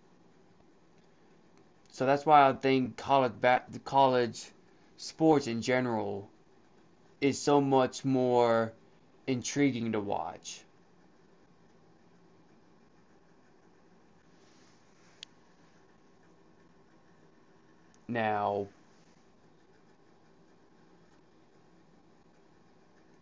So 1.92 2.06
that's 2.06 2.26
why 2.26 2.48
I 2.48 2.54
think 2.54 2.98
college 2.98 3.34
ba- 3.42 3.64
college 3.84 4.52
sports 4.98 5.48
in 5.48 5.62
general 5.62 6.30
is 7.20 7.40
so 7.40 7.62
much 7.62 8.06
more 8.06 8.72
intriguing 9.28 9.92
to 9.92 10.00
watch. 10.00 10.62
Now, 18.08 18.68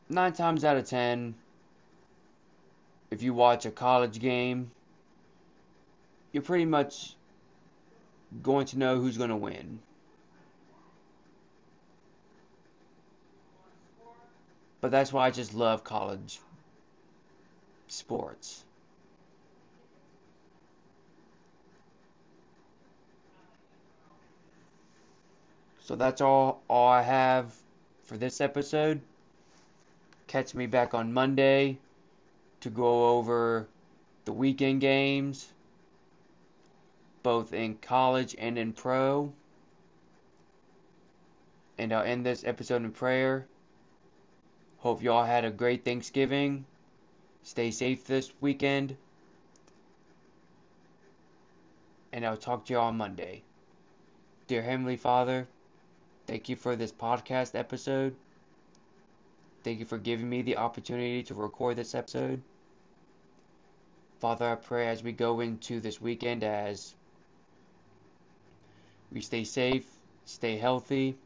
nine 0.09 0.33
times 0.33 0.65
out 0.65 0.75
of 0.75 0.85
ten, 0.85 1.35
if 3.11 3.21
you 3.21 3.33
watch 3.33 3.65
a 3.65 3.71
college 3.71 4.19
game, 4.19 4.71
you're 6.31 6.43
pretty 6.43 6.65
much 6.65 7.15
going 8.43 8.65
to 8.67 8.77
know 8.77 8.99
who's 8.99 9.17
going 9.17 9.29
to 9.29 9.35
win. 9.35 9.79
But 14.81 14.91
that's 14.91 15.11
why 15.11 15.27
I 15.27 15.31
just 15.31 15.53
love 15.53 15.83
college 15.83 16.39
sports. 17.87 18.63
So 25.81 25.95
that's 25.95 26.21
all 26.21 26.61
all 26.69 26.87
I 26.87 27.01
have 27.01 27.51
for 28.03 28.15
this 28.15 28.41
episode. 28.41 29.01
Catch 30.29 30.53
me 30.53 30.67
back 30.67 30.93
on 30.93 31.11
Monday 31.11 31.79
to 32.59 32.69
go 32.69 33.17
over 33.17 33.67
the 34.25 34.31
weekend 34.31 34.79
games, 34.79 35.51
both 37.23 37.51
in 37.51 37.77
college 37.77 38.35
and 38.37 38.55
in 38.55 38.71
pro. 38.73 39.33
And 41.79 41.91
I'll 41.91 42.03
end 42.03 42.27
this 42.27 42.43
episode 42.43 42.83
in 42.83 42.91
prayer. 42.91 43.47
Hope 44.77 45.01
y'all 45.01 45.25
had 45.25 45.45
a 45.45 45.49
great 45.49 45.83
Thanksgiving. 45.83 46.63
Stay 47.41 47.71
safe 47.71 48.05
this 48.05 48.31
weekend. 48.39 48.97
And 52.13 52.23
I'll 52.23 52.37
talk 52.37 52.65
to 52.65 52.73
y'all 52.73 52.89
on 52.89 52.97
Monday. 52.97 53.41
Dear 54.45 54.61
Heavenly 54.61 54.97
Father, 54.97 55.47
thank 56.27 56.49
you 56.49 56.55
for 56.55 56.75
this 56.75 56.91
podcast 56.91 57.57
episode. 57.57 58.15
Thank 59.63 59.79
you 59.79 59.85
for 59.85 59.97
giving 59.97 60.29
me 60.29 60.41
the 60.41 60.57
opportunity 60.57 61.21
to 61.23 61.33
record 61.33 61.75
this 61.75 61.93
episode. 61.93 62.41
Father, 64.19 64.45
I 64.45 64.55
pray 64.55 64.87
as 64.87 65.03
we 65.03 65.11
go 65.11 65.41
into 65.41 65.79
this 65.79 66.01
weekend 66.01 66.43
as 66.43 66.95
we 69.11 69.21
stay 69.21 69.43
safe, 69.43 69.85
stay 70.25 70.57
healthy, 70.57 71.17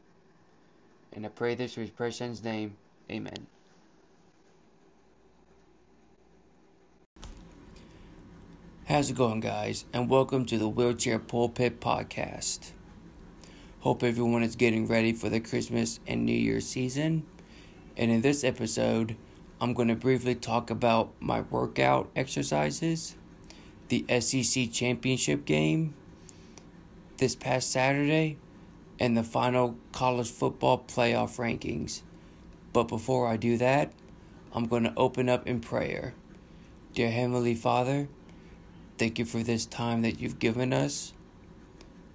and 1.12 1.24
I 1.24 1.28
pray 1.28 1.54
this 1.54 1.76
in 1.76 1.82
His 1.82 1.90
precious 1.90 2.42
name. 2.42 2.76
Amen. 3.10 3.46
How's 8.86 9.10
it 9.10 9.16
going, 9.16 9.40
guys? 9.40 9.84
And 9.92 10.10
welcome 10.10 10.44
to 10.46 10.58
the 10.58 10.68
Wheelchair 10.68 11.18
Pulpit 11.18 11.80
Podcast. 11.80 12.72
Hope 13.80 14.02
everyone 14.02 14.42
is 14.42 14.56
getting 14.56 14.86
ready 14.86 15.12
for 15.12 15.28
the 15.28 15.40
Christmas 15.40 16.00
and 16.06 16.24
New 16.24 16.32
Year 16.32 16.60
season. 16.60 17.24
And 17.96 18.10
in 18.10 18.22
this 18.22 18.42
episode, 18.44 19.16
I'm 19.60 19.72
going 19.72 19.88
to 19.88 19.94
briefly 19.94 20.34
talk 20.34 20.70
about 20.70 21.12
my 21.20 21.42
workout 21.42 22.10
exercises, 22.16 23.14
the 23.88 24.04
SEC 24.20 24.72
championship 24.72 25.44
game 25.44 25.94
this 27.18 27.36
past 27.36 27.70
Saturday, 27.70 28.36
and 28.98 29.16
the 29.16 29.22
final 29.22 29.76
college 29.92 30.30
football 30.30 30.84
playoff 30.86 31.38
rankings. 31.38 32.02
But 32.72 32.84
before 32.84 33.28
I 33.28 33.36
do 33.36 33.56
that, 33.58 33.92
I'm 34.52 34.66
going 34.66 34.84
to 34.84 34.92
open 34.96 35.28
up 35.28 35.46
in 35.46 35.60
prayer. 35.60 36.14
Dear 36.92 37.10
Heavenly 37.10 37.54
Father, 37.54 38.08
thank 38.98 39.18
you 39.18 39.24
for 39.24 39.42
this 39.42 39.66
time 39.66 40.02
that 40.02 40.20
you've 40.20 40.38
given 40.38 40.72
us. 40.72 41.12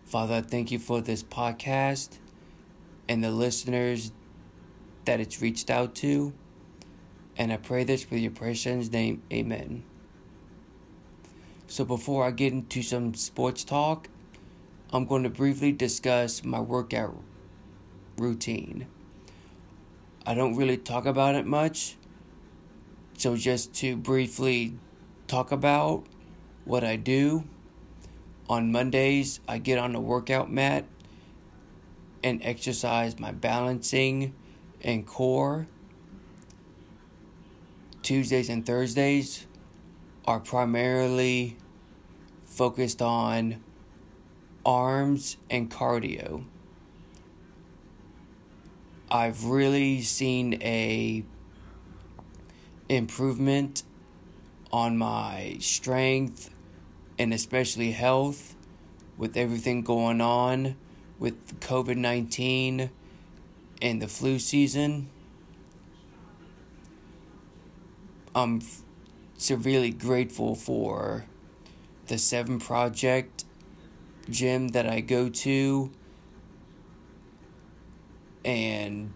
Father, 0.06 0.36
I 0.36 0.42
thank 0.42 0.72
you 0.72 0.80
for 0.80 1.02
this 1.02 1.24
podcast 1.24 2.18
and 3.08 3.24
the 3.24 3.32
listeners 3.32 4.12
that 5.10 5.20
it's 5.20 5.42
reached 5.42 5.72
out 5.72 5.96
to. 5.96 6.32
And 7.36 7.52
I 7.52 7.58
pray 7.58 7.84
this 7.84 8.08
with 8.12 8.20
your 8.20 8.30
precious 8.30 8.92
name. 8.92 9.24
Amen. 9.34 9.84
So 11.66 11.84
before 11.84 12.26
I 12.26 12.30
get 12.30 12.54
into 12.54 12.84
some 12.84 13.16
sports 13.16 13.64
talk, 13.64 14.08
I'm 14.94 15.06
going 15.06 15.24
to 15.24 15.30
briefly 15.32 15.72
discuss 15.72 16.44
my 16.44 16.60
workout 16.60 17.16
routine. 18.20 18.86
I 20.28 20.36
don't 20.36 20.56
really 20.56 20.78
talk 20.78 21.08
about 21.08 21.34
it 21.34 21.48
much. 21.48 21.96
So, 23.18 23.36
just 23.36 23.74
to 23.76 23.98
briefly 23.98 24.78
talk 25.28 25.52
about 25.52 26.06
what 26.66 26.84
I 26.84 26.98
do, 26.98 27.46
on 28.48 28.72
Mondays, 28.72 29.40
I 29.48 29.58
get 29.58 29.80
on 29.80 29.94
the 29.94 30.00
workout 30.00 30.52
mat 30.52 30.86
and 32.24 32.42
exercise 32.44 33.20
my 33.20 33.32
balancing 33.32 34.36
and 34.82 35.06
core. 35.06 35.68
Tuesdays 38.02 38.50
and 38.50 38.66
Thursdays 38.66 39.46
are 40.26 40.40
primarily 40.40 41.58
focused 42.46 43.02
on 43.02 43.64
arms 44.66 45.38
and 45.50 45.70
cardio. 45.70 46.44
I've 49.12 49.46
really 49.46 50.02
seen 50.02 50.62
a 50.62 51.24
improvement 52.90 53.84
on 54.72 54.98
my 54.98 55.58
strength 55.60 56.50
and 57.18 57.34
especially 57.34 57.92
health 57.92 58.56
with 59.18 59.36
everything 59.36 59.82
going 59.82 60.22
on 60.22 60.76
with 61.18 61.60
COVID 61.60 61.98
19 61.98 62.90
and 63.82 64.02
the 64.02 64.08
flu 64.08 64.40
season. 64.40 65.10
I'm 68.36 68.62
severely 69.38 69.92
grateful 69.92 70.56
for 70.56 71.26
the 72.08 72.18
Seven 72.18 72.60
Project 72.60 73.46
gym 74.30 74.70
that 74.70 74.88
I 74.88 75.00
go 75.00 75.30
to 75.30 75.92
and 78.46 79.14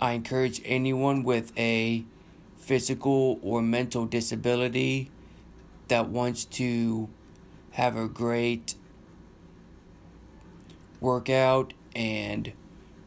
I 0.00 0.12
encourage 0.12 0.60
anyone 0.64 1.22
with 1.22 1.52
a 1.58 2.04
physical 2.56 3.38
or 3.42 3.62
mental 3.62 4.06
disability 4.06 5.10
that 5.88 6.08
wants 6.08 6.44
to 6.44 7.08
have 7.72 7.96
a 7.96 8.08
great 8.08 8.74
workout 11.00 11.72
and 11.94 12.52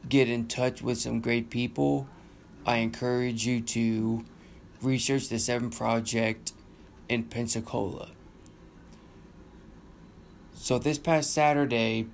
get 0.10 0.30
in 0.30 0.48
touch 0.48 0.82
with 0.82 1.00
some 1.00 1.20
great 1.20 1.50
people, 1.50 2.08
I 2.66 2.78
encourage 2.78 3.46
you 3.46 3.62
to 3.62 4.26
research 4.82 5.30
the 5.30 5.40
Seven 5.40 5.70
Project 5.70 6.54
in 7.10 7.24
Pensacola. 7.24 8.10
So, 10.54 10.80
this 10.80 10.98
past 10.98 11.32
Saturday 11.32 12.08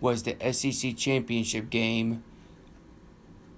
was 0.00 0.22
the 0.22 0.36
SEC 0.52 0.96
Championship 0.96 1.70
game 1.70 2.22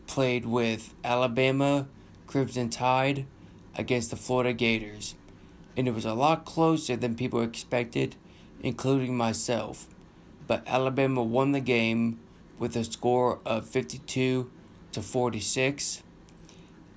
played 0.07 0.47
with 0.47 0.95
Alabama 1.05 1.89
Crimson 2.27 2.71
Tide 2.71 3.27
against 3.77 4.11
the 4.11 4.17
Florida 4.17 4.53
Gators, 4.53 5.15
and 5.77 5.87
it 5.87 5.95
was 5.95 6.05
a 6.05 6.15
lot 6.15 6.45
closer 6.45 6.97
than 6.97 7.15
people 7.15 7.43
expected, 7.43 8.17
including 8.63 9.17
myself. 9.17 9.87
But 10.47 10.63
Alabama 10.67 11.23
won 11.23 11.53
the 11.53 11.61
game 11.61 12.19
with 12.59 12.77
a 12.77 12.85
score 12.85 13.41
of 13.45 13.69
52 13.69 14.51
to 14.93 15.03
46. 15.03 16.03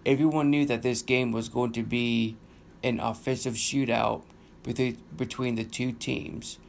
Everyone 0.06 0.50
knew 0.50 0.66
that 0.66 0.82
this 0.82 1.02
game 1.02 1.32
was 1.32 1.50
going 1.50 1.72
to 1.74 1.84
be 1.84 2.38
an 2.84 3.00
offensive 3.00 3.54
shootout 3.54 4.24
between 4.64 5.56
the 5.56 5.64
two 5.64 5.92
teams. 5.92 6.60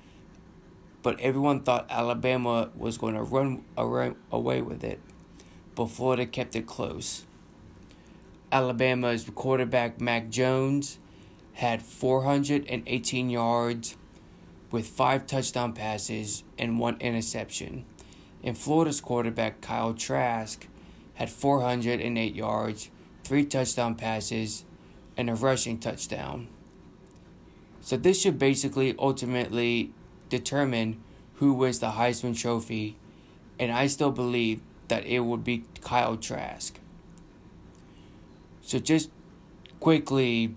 But 1.03 1.19
everyone 1.21 1.61
thought 1.61 1.87
Alabama 1.91 2.71
was 2.77 2.99
going 2.99 3.15
to 3.15 3.23
run 3.23 3.65
away 3.77 4.63
with 4.63 4.85
it. 4.85 5.01
But 5.75 5.87
Florida 5.87 6.27
kept 6.27 6.55
it 6.55 6.67
close. 6.67 7.25
Alabama's 8.53 9.29
quarterback 9.35 10.01
Mac 10.01 10.29
Jones 10.29 10.99
had 11.55 11.83
418 11.83 13.31
yards 13.31 13.97
with 14.71 14.87
five 14.87 15.27
touchdown 15.27 15.73
passes 15.73 16.45
and 16.59 16.79
one 16.79 16.97
interception. 17.01 17.85
And 18.43 18.59
Florida's 18.59 19.01
quarterback 19.01 19.61
Kyle 19.61 19.95
Trask 19.95 20.67
had 21.15 21.31
408 21.31 22.35
yards, 22.35 22.91
three 23.25 23.45
touchdown 23.45 23.95
passes, 23.95 24.65
and 25.17 25.31
a 25.31 25.35
rushing 25.35 25.79
touchdown. 25.79 26.49
So 27.81 27.97
this 27.97 28.21
should 28.21 28.39
basically 28.39 28.95
ultimately 28.99 29.93
determine 30.29 31.03
who 31.35 31.53
wins 31.53 31.81
the 31.81 31.91
Heisman 31.91 32.39
Trophy, 32.39 32.97
and 33.59 33.73
I 33.73 33.87
still 33.87 34.11
believe 34.11 34.61
that 34.89 35.05
it 35.05 35.21
would 35.21 35.45
be 35.45 35.65
Kyle 35.81 36.17
Trask. 36.17 36.79
So 38.63 38.79
just 38.79 39.11
quickly 39.81 40.55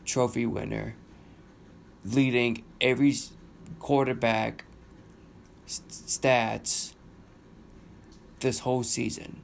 Trophy 0.06 0.46
winner, 0.46 0.96
leading 2.04 2.64
every 2.82 3.16
quarterback 3.80 4.66
stats 5.69 6.93
this 8.39 8.60
whole 8.60 8.84
season. 8.84 9.41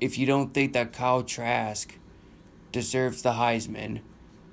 If 0.00 0.18
you 0.18 0.26
don't 0.26 0.52
think 0.52 0.72
that 0.72 0.92
Kyle 0.92 1.22
Trask 1.22 1.96
deserves 2.72 3.22
the 3.22 3.32
Heisman, 3.32 4.00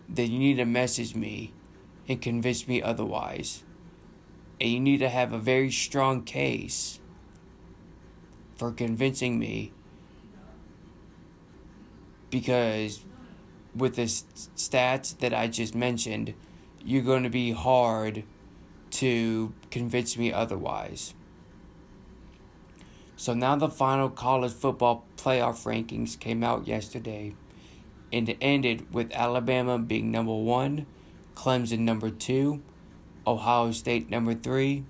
then 0.08 0.32
you 0.32 0.40
need 0.40 0.58
to 0.58 0.66
message 0.66 1.16
me 1.16 1.54
and 2.08 2.22
convince 2.22 2.68
me 2.68 2.82
otherwise. 2.82 3.64
And 4.62 4.70
you 4.70 4.80
need 4.80 5.00
to 5.00 5.10
have 5.10 5.34
a 5.34 5.40
very 5.40 5.72
strong 5.72 6.24
case 6.24 7.00
for 8.56 8.72
convincing 8.72 9.40
me 9.40 9.74
because 12.30 13.04
with 13.76 13.96
the 13.96 14.04
stats 14.04 15.18
that 15.20 15.34
I 15.34 15.48
just 15.48 15.76
mentioned, 15.76 16.34
you're 16.84 17.04
going 17.04 17.24
to 17.24 17.30
be 17.30 17.52
hard 17.52 18.24
to 18.94 19.54
convince 19.72 20.18
me 20.18 20.32
otherwise. 20.32 21.14
So 23.16 23.34
now 23.34 23.56
the 23.56 23.70
final 23.70 24.10
college 24.10 24.52
football 24.52 25.06
playoff 25.18 25.66
rankings 25.66 26.20
came 26.20 26.44
out 26.44 26.68
yesterday, 26.68 27.34
and 28.12 28.30
it 28.30 28.38
ended 28.42 28.94
with 28.94 29.12
Alabama 29.14 29.80
being 29.80 30.12
number 30.12 30.36
one, 30.36 30.86
Clemson 31.36 31.80
number 31.80 32.10
two, 32.10 32.62
Ohio 33.26 33.72
State 33.72 34.10
number 34.10 34.34
three, 34.34 34.84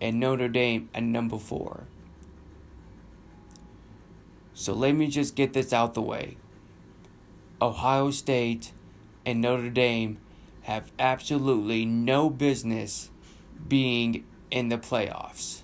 and 0.00 0.20
Notre 0.20 0.48
Dame 0.48 0.88
at 0.94 1.02
number 1.02 1.38
four. 1.38 1.84
So 4.54 4.74
let 4.74 4.94
me 4.94 5.06
just 5.06 5.34
get 5.34 5.52
this 5.52 5.72
out 5.72 5.94
the 5.94 6.02
way. 6.02 6.36
Ohio 7.60 8.10
State 8.10 8.72
and 9.24 9.40
Notre 9.40 9.70
Dame 9.70 10.18
have 10.62 10.92
absolutely 10.98 11.84
no 11.84 12.28
business 12.28 13.10
being 13.66 14.24
in 14.50 14.68
the 14.68 14.78
playoffs. 14.78 15.62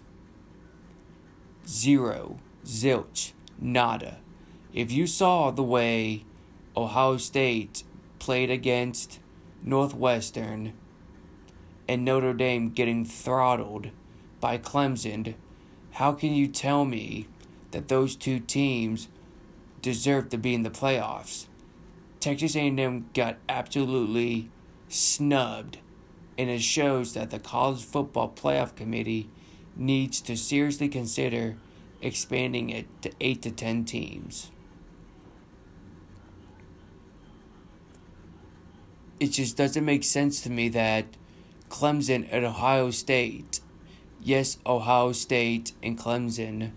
Zero, 1.67 2.39
zilch, 2.65 3.33
nada. 3.59 4.19
If 4.73 4.93
you 4.93 5.07
saw 5.07 5.51
the 5.51 5.63
way 5.63 6.25
Ohio 6.77 7.17
State 7.17 7.83
played 8.19 8.51
against 8.51 9.21
Northwestern 9.63 10.73
and 11.89 12.05
Notre 12.05 12.35
Dame 12.35 12.71
getting 12.71 13.05
throttled 13.05 13.91
by 14.41 14.59
Clemson, 14.59 15.35
how 15.93 16.13
can 16.13 16.33
you 16.33 16.47
tell 16.47 16.85
me 16.85 17.27
that 17.71 17.89
those 17.89 18.17
two 18.17 18.41
teams 18.41 19.09
deserve 19.83 20.29
to 20.31 20.39
be 20.39 20.55
in 20.55 20.63
the 20.63 20.71
playoffs. 20.71 21.47
Texas 22.21 22.57
A&M 22.57 23.09
got 23.15 23.37
absolutely 23.49 24.51
snubbed, 24.89 25.79
and 26.39 26.49
it 26.49 26.63
shows 26.63 27.15
that 27.15 27.31
the 27.31 27.41
college 27.41 27.85
football 27.85 28.31
playoff 28.31 28.77
committee 28.77 29.29
needs 29.75 30.21
to 30.21 30.37
seriously 30.37 30.89
consider 30.89 31.57
expanding 32.01 32.71
it 32.71 32.87
to 33.03 33.11
8 33.21 33.43
to 33.43 33.51
10 33.51 33.85
teams. 33.85 34.53
It 39.19 39.29
just 39.29 39.57
doesn't 39.57 39.85
make 39.85 40.05
sense 40.05 40.41
to 40.43 40.51
me 40.51 40.69
that 40.69 41.07
Clemson 41.69 42.29
and 42.31 42.45
Ohio 42.45 42.93
State, 42.93 43.59
yes, 44.23 44.59
Ohio 44.65 45.11
State 45.11 45.73
and 45.83 45.99
Clemson 45.99 46.71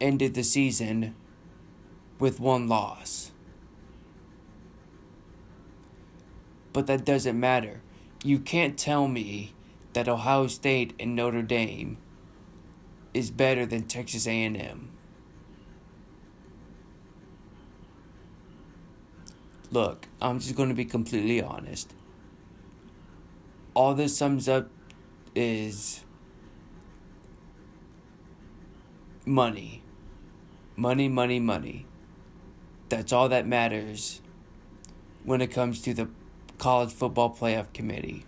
ended 0.00 0.34
the 0.34 0.42
season 0.42 1.14
with 2.22 2.38
one 2.38 2.68
loss. 2.68 3.32
But 6.72 6.86
that 6.86 7.04
doesn't 7.04 7.38
matter. 7.38 7.82
You 8.22 8.38
can't 8.38 8.78
tell 8.78 9.08
me 9.08 9.54
that 9.92 10.06
Ohio 10.06 10.46
State 10.46 10.94
and 11.00 11.16
Notre 11.16 11.42
Dame 11.42 11.98
is 13.12 13.32
better 13.32 13.66
than 13.66 13.88
Texas 13.88 14.28
A&M. 14.28 14.90
Look, 19.72 20.06
I'm 20.20 20.38
just 20.38 20.54
going 20.54 20.68
to 20.68 20.76
be 20.76 20.84
completely 20.84 21.42
honest. 21.42 21.92
All 23.74 23.94
this 23.94 24.16
sums 24.16 24.48
up 24.48 24.68
is 25.34 26.04
money. 29.26 29.82
Money, 30.76 31.08
money, 31.08 31.40
money. 31.40 31.86
That's 32.92 33.10
all 33.10 33.30
that 33.30 33.46
matters 33.46 34.20
when 35.24 35.40
it 35.40 35.46
comes 35.46 35.80
to 35.80 35.94
the 35.94 36.10
college 36.58 36.92
football 36.92 37.34
playoff 37.34 37.72
committee. 37.72 38.26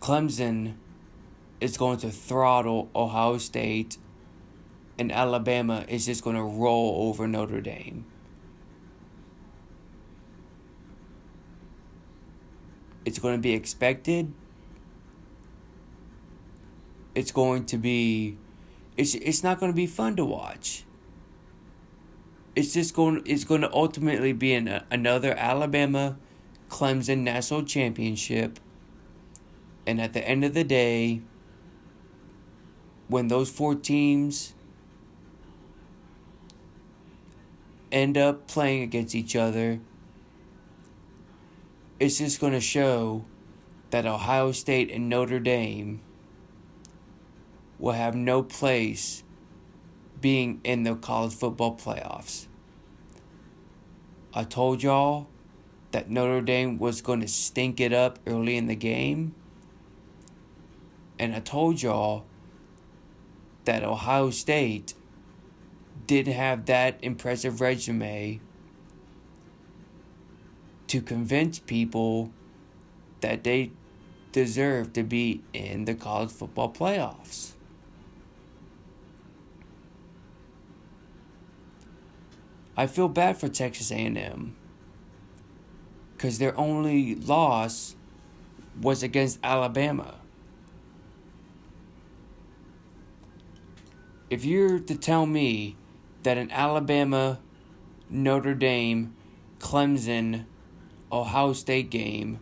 Clemson 0.00 0.76
is 1.60 1.76
going 1.76 1.98
to 1.98 2.08
throttle 2.10 2.88
Ohio 2.96 3.36
State, 3.36 3.98
and 4.98 5.12
Alabama 5.12 5.84
is 5.86 6.06
just 6.06 6.24
going 6.24 6.36
to 6.36 6.42
roll 6.42 7.06
over 7.10 7.28
Notre 7.28 7.60
Dame. 7.60 8.06
It's 13.04 13.18
going 13.18 13.34
to 13.34 13.42
be 13.42 13.52
expected. 13.52 14.32
It's 17.14 17.32
going 17.32 17.64
to 17.66 17.78
be 17.78 18.36
it's 18.96 19.14
it's 19.14 19.42
not 19.42 19.60
going 19.60 19.72
to 19.72 19.76
be 19.76 19.86
fun 19.86 20.16
to 20.16 20.24
watch. 20.24 20.84
It's 22.56 22.72
just 22.72 22.94
going 22.94 23.22
it's 23.26 23.44
going 23.44 23.62
to 23.62 23.72
ultimately 23.72 24.32
be 24.32 24.54
an, 24.54 24.82
another 24.90 25.34
Alabama 25.34 26.16
Clemson 26.68 27.18
national 27.18 27.64
championship. 27.64 28.58
And 29.86 30.00
at 30.00 30.12
the 30.12 30.26
end 30.26 30.44
of 30.44 30.54
the 30.54 30.64
day, 30.64 31.20
when 33.08 33.28
those 33.28 33.50
four 33.50 33.74
teams 33.74 34.54
end 37.92 38.16
up 38.16 38.48
playing 38.48 38.82
against 38.82 39.14
each 39.14 39.36
other, 39.36 39.80
it's 42.00 42.18
just 42.18 42.40
going 42.40 42.52
to 42.52 42.60
show 42.60 43.24
that 43.90 44.06
Ohio 44.06 44.52
State 44.52 44.90
and 44.90 45.08
Notre 45.08 45.38
Dame 45.38 46.00
will 47.84 47.92
have 47.92 48.14
no 48.14 48.42
place 48.42 49.22
being 50.18 50.58
in 50.64 50.84
the 50.84 50.94
college 50.94 51.34
football 51.34 51.76
playoffs. 51.76 52.46
I 54.32 54.44
told 54.44 54.82
y'all 54.82 55.28
that 55.90 56.08
Notre 56.08 56.40
Dame 56.40 56.78
was 56.78 57.02
going 57.02 57.20
to 57.20 57.28
stink 57.28 57.80
it 57.80 57.92
up 57.92 58.18
early 58.26 58.56
in 58.56 58.68
the 58.68 58.74
game. 58.74 59.34
And 61.18 61.34
I 61.34 61.40
told 61.40 61.82
y'all 61.82 62.24
that 63.66 63.84
Ohio 63.84 64.30
State 64.30 64.94
didn't 66.06 66.32
have 66.32 66.64
that 66.64 66.98
impressive 67.02 67.60
resume 67.60 68.40
to 70.86 71.02
convince 71.02 71.58
people 71.58 72.32
that 73.20 73.44
they 73.44 73.72
deserve 74.32 74.94
to 74.94 75.02
be 75.02 75.42
in 75.52 75.84
the 75.84 75.94
college 75.94 76.30
football 76.30 76.72
playoffs. 76.72 77.53
I 82.76 82.86
feel 82.86 83.08
bad 83.08 83.38
for 83.38 83.48
Texas 83.48 83.90
A&M 83.90 84.56
cuz 86.18 86.38
their 86.38 86.56
only 86.58 87.14
loss 87.14 87.96
was 88.80 89.02
against 89.02 89.38
Alabama. 89.42 90.16
If 94.30 94.44
you're 94.44 94.80
to 94.80 94.94
tell 94.96 95.26
me 95.26 95.76
that 96.24 96.38
an 96.38 96.50
Alabama, 96.50 97.38
Notre 98.10 98.54
Dame, 98.54 99.14
Clemson, 99.60 100.46
Ohio 101.12 101.52
State 101.52 101.90
game 101.90 102.40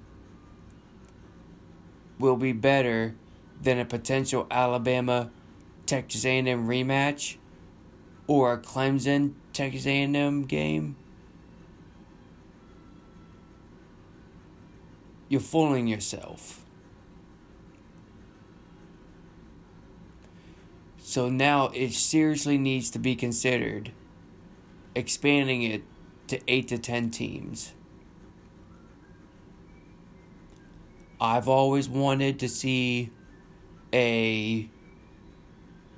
will 2.18 2.36
be 2.36 2.52
better 2.52 3.14
than 3.60 3.78
a 3.78 3.84
potential 3.84 4.46
Alabama 4.50 5.30
Texas 5.86 6.24
A&M 6.24 6.66
rematch 6.66 7.36
or 8.26 8.54
a 8.54 8.58
Clemson 8.58 9.34
Texas 9.52 9.86
A&M 9.86 10.44
game, 10.44 10.96
you're 15.28 15.40
fooling 15.40 15.86
yourself. 15.86 16.64
So 20.98 21.28
now 21.28 21.70
it 21.74 21.92
seriously 21.92 22.56
needs 22.56 22.90
to 22.90 22.98
be 22.98 23.14
considered 23.14 23.92
expanding 24.94 25.62
it 25.62 25.82
to 26.28 26.40
8 26.48 26.68
to 26.68 26.78
10 26.78 27.10
teams. 27.10 27.74
I've 31.20 31.48
always 31.48 31.88
wanted 31.88 32.38
to 32.40 32.48
see 32.48 33.10
a 33.92 34.68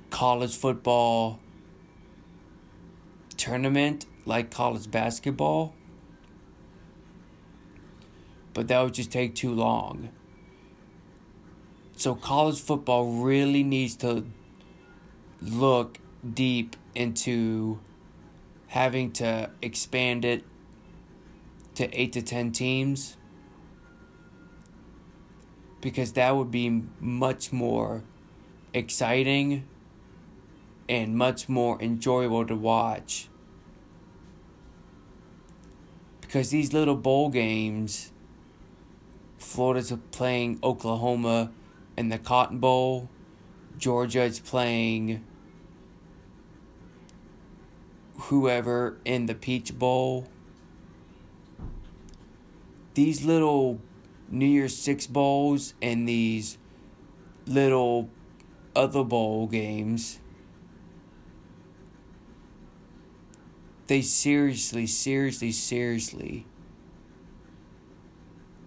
college 0.09 0.55
football 0.55 1.39
tournament 3.37 4.05
like 4.25 4.51
college 4.51 4.89
basketball, 4.89 5.73
but 8.53 8.67
that 8.67 8.81
would 8.81 8.93
just 8.93 9.11
take 9.11 9.35
too 9.35 9.53
long. 9.53 10.09
So, 11.97 12.15
college 12.15 12.59
football 12.59 13.21
really 13.23 13.63
needs 13.63 13.95
to 13.97 14.25
look 15.41 15.99
deep 16.33 16.75
into 16.93 17.79
having 18.67 19.11
to 19.11 19.49
expand 19.61 20.25
it 20.25 20.43
to 21.75 21.93
8 21.93 22.13
to 22.13 22.21
10 22.21 22.51
teams 22.51 23.17
because 25.81 26.13
that 26.13 26.35
would 26.35 26.49
be 26.51 26.83
much 26.99 27.53
more 27.53 28.03
exciting 28.73 29.65
and 30.87 31.15
much 31.15 31.49
more 31.49 31.81
enjoyable 31.81 32.45
to 32.45 32.55
watch. 32.55 33.29
Because 36.21 36.49
these 36.49 36.73
little 36.73 36.95
bowl 36.95 37.29
games, 37.29 38.11
Florida's 39.37 39.93
playing 40.11 40.59
Oklahoma 40.63 41.51
in 41.97 42.09
the 42.09 42.17
Cotton 42.17 42.59
Bowl, 42.59 43.09
Georgia's 43.77 44.39
playing 44.39 45.23
whoever 48.15 48.97
in 49.05 49.25
the 49.25 49.35
Peach 49.35 49.77
Bowl. 49.77 50.27
These 52.93 53.23
little 53.25 53.79
New 54.29 54.45
Year's 54.45 54.75
Six 54.75 55.05
bowls 55.07 55.73
and 55.81 56.07
these 56.07 56.57
little 57.45 58.09
other 58.75 59.03
bowl 59.03 59.47
games. 59.47 60.19
They 63.87 64.01
seriously, 64.01 64.87
seriously, 64.87 65.51
seriously 65.51 66.45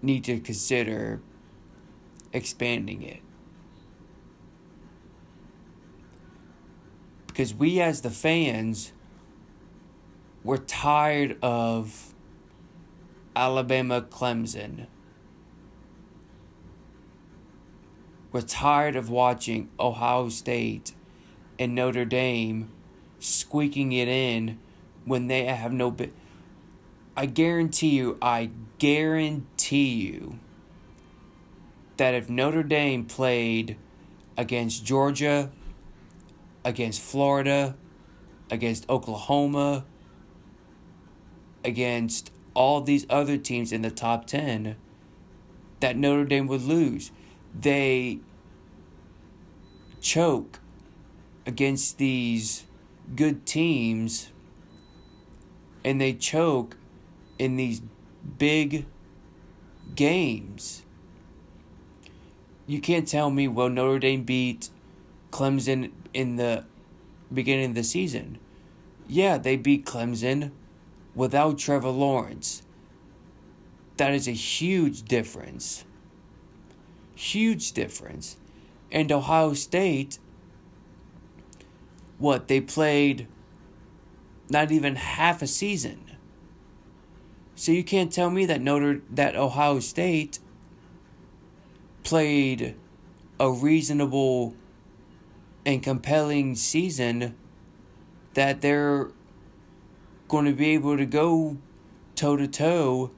need 0.00 0.24
to 0.24 0.38
consider 0.38 1.20
expanding 2.32 3.02
it. 3.02 3.20
Because 7.26 7.54
we, 7.54 7.80
as 7.80 8.02
the 8.02 8.10
fans, 8.10 8.92
we're 10.44 10.56
tired 10.56 11.36
of 11.42 12.14
Alabama 13.34 14.02
Clemson. 14.02 14.86
We're 18.30 18.42
tired 18.42 18.94
of 18.94 19.08
watching 19.08 19.70
Ohio 19.80 20.28
State 20.28 20.92
and 21.58 21.74
Notre 21.74 22.04
Dame 22.04 22.70
squeaking 23.18 23.92
it 23.92 24.06
in 24.06 24.58
when 25.04 25.26
they 25.26 25.44
have 25.44 25.72
no 25.72 25.90
bit. 25.90 26.12
I 27.16 27.26
guarantee 27.26 27.90
you, 27.90 28.18
I 28.22 28.50
guarantee 28.78 29.88
you 29.88 30.38
that 31.96 32.14
if 32.14 32.28
Notre 32.28 32.62
Dame 32.62 33.04
played 33.04 33.76
against 34.36 34.84
Georgia, 34.84 35.50
against 36.64 37.00
Florida, 37.00 37.76
against 38.50 38.88
Oklahoma, 38.88 39.84
against 41.64 42.30
all 42.54 42.80
these 42.80 43.04
other 43.10 43.36
teams 43.36 43.72
in 43.72 43.82
the 43.82 43.90
top 43.90 44.26
10, 44.26 44.76
that 45.80 45.96
Notre 45.96 46.24
Dame 46.24 46.46
would 46.46 46.62
lose 46.62 47.10
they 47.54 48.18
choke 50.00 50.60
against 51.46 51.98
these 51.98 52.64
good 53.16 53.46
teams 53.46 54.30
and 55.88 55.98
they 55.98 56.12
choke 56.12 56.76
in 57.38 57.56
these 57.56 57.80
big 58.36 58.84
games. 59.94 60.82
You 62.66 62.78
can't 62.78 63.08
tell 63.08 63.30
me, 63.30 63.48
well, 63.48 63.70
Notre 63.70 63.98
Dame 63.98 64.22
beat 64.22 64.68
Clemson 65.30 65.92
in 66.12 66.36
the 66.36 66.66
beginning 67.32 67.70
of 67.70 67.74
the 67.74 67.82
season. 67.82 68.38
Yeah, 69.06 69.38
they 69.38 69.56
beat 69.56 69.86
Clemson 69.86 70.50
without 71.14 71.56
Trevor 71.56 71.88
Lawrence. 71.88 72.64
That 73.96 74.12
is 74.12 74.28
a 74.28 74.32
huge 74.32 75.04
difference. 75.04 75.86
Huge 77.14 77.72
difference. 77.72 78.36
And 78.92 79.10
Ohio 79.10 79.54
State, 79.54 80.18
what, 82.18 82.48
they 82.48 82.60
played 82.60 83.26
not 84.50 84.70
even 84.70 84.96
half 84.96 85.42
a 85.42 85.46
season. 85.46 86.16
So 87.54 87.72
you 87.72 87.82
can't 87.82 88.12
tell 88.12 88.30
me 88.30 88.46
that 88.46 88.60
Notre 88.60 89.02
that 89.10 89.34
Ohio 89.34 89.80
State 89.80 90.38
played 92.04 92.76
a 93.40 93.50
reasonable 93.50 94.54
and 95.66 95.82
compelling 95.82 96.54
season 96.54 97.36
that 98.34 98.60
they're 98.60 99.10
going 100.28 100.44
to 100.44 100.52
be 100.52 100.70
able 100.70 100.96
to 100.96 101.06
go 101.06 101.58
toe 102.14 102.36
to 102.36 102.46
toe 102.46 103.10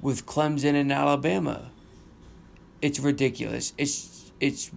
with 0.00 0.26
Clemson 0.26 0.74
and 0.74 0.92
Alabama. 0.92 1.70
It's 2.80 3.00
ridiculous. 3.00 3.74
It's 3.76 4.32
it's 4.40 4.70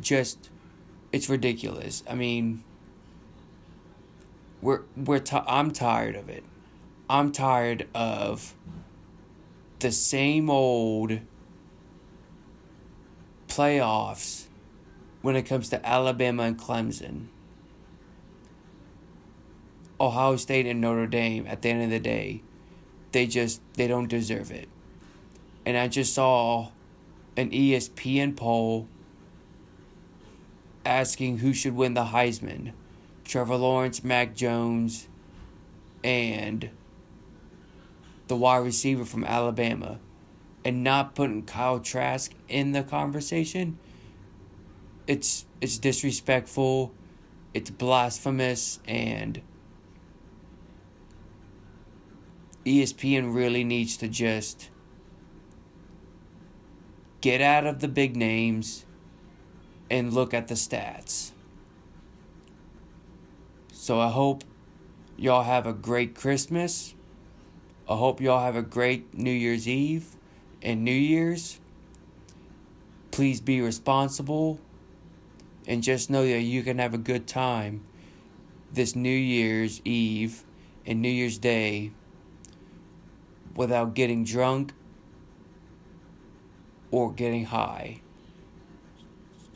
just 0.00 0.50
it's 1.12 1.28
ridiculous. 1.28 2.02
I 2.08 2.14
mean, 2.14 2.62
we're 4.62 4.82
we're 4.96 5.18
t- 5.18 5.36
I'm 5.46 5.72
tired 5.72 6.16
of 6.16 6.28
it. 6.30 6.44
I'm 7.10 7.32
tired 7.32 7.88
of 7.94 8.54
the 9.80 9.92
same 9.92 10.48
old 10.48 11.18
playoffs 13.48 14.44
when 15.20 15.36
it 15.36 15.42
comes 15.42 15.68
to 15.70 15.86
Alabama 15.86 16.44
and 16.44 16.58
Clemson. 16.58 17.26
Ohio 20.00 20.36
State 20.36 20.66
and 20.66 20.80
Notre 20.80 21.06
Dame 21.06 21.46
at 21.46 21.62
the 21.62 21.68
end 21.68 21.82
of 21.82 21.90
the 21.90 22.00
day, 22.00 22.42
they 23.10 23.26
just 23.26 23.60
they 23.74 23.86
don't 23.86 24.08
deserve 24.08 24.50
it. 24.50 24.68
And 25.66 25.76
I 25.76 25.88
just 25.88 26.14
saw 26.14 26.70
an 27.36 27.50
ESPN 27.50 28.36
poll 28.36 28.88
asking 30.84 31.38
who 31.38 31.52
should 31.52 31.74
win 31.74 31.94
the 31.94 32.06
Heisman. 32.06 32.72
Trevor 33.24 33.56
Lawrence, 33.56 34.02
Mac 34.02 34.34
Jones, 34.34 35.08
and 36.02 36.70
the 38.28 38.36
wide 38.36 38.58
receiver 38.58 39.04
from 39.04 39.24
Alabama. 39.24 39.98
And 40.64 40.84
not 40.84 41.14
putting 41.14 41.42
Kyle 41.42 41.80
Trask 41.80 42.32
in 42.48 42.72
the 42.72 42.84
conversation. 42.84 43.78
It's 45.08 45.44
it's 45.60 45.78
disrespectful, 45.78 46.92
it's 47.52 47.70
blasphemous, 47.70 48.78
and 48.86 49.42
ESPN 52.64 53.34
really 53.34 53.64
needs 53.64 53.96
to 53.96 54.08
just 54.08 54.70
get 57.20 57.40
out 57.40 57.66
of 57.66 57.80
the 57.80 57.88
big 57.88 58.16
names 58.16 58.84
and 59.90 60.12
look 60.12 60.32
at 60.32 60.48
the 60.48 60.54
stats. 60.54 61.32
So 63.82 63.98
I 63.98 64.10
hope 64.10 64.44
y'all 65.16 65.42
have 65.42 65.66
a 65.66 65.72
great 65.72 66.14
Christmas. 66.14 66.94
I 67.88 67.96
hope 67.96 68.20
y'all 68.20 68.38
have 68.38 68.54
a 68.54 68.62
great 68.62 69.12
New 69.12 69.32
Year's 69.32 69.66
Eve 69.66 70.14
and 70.62 70.84
New 70.84 70.92
Year's. 70.92 71.58
Please 73.10 73.40
be 73.40 73.60
responsible 73.60 74.60
and 75.66 75.82
just 75.82 76.10
know 76.10 76.24
that 76.24 76.42
you 76.42 76.62
can 76.62 76.78
have 76.78 76.94
a 76.94 76.96
good 76.96 77.26
time 77.26 77.82
this 78.72 78.94
New 78.94 79.08
Year's 79.08 79.82
Eve 79.84 80.44
and 80.86 81.02
New 81.02 81.08
Year's 81.08 81.38
Day 81.38 81.90
without 83.56 83.94
getting 83.94 84.22
drunk 84.22 84.74
or 86.92 87.12
getting 87.12 87.46
high. 87.46 88.00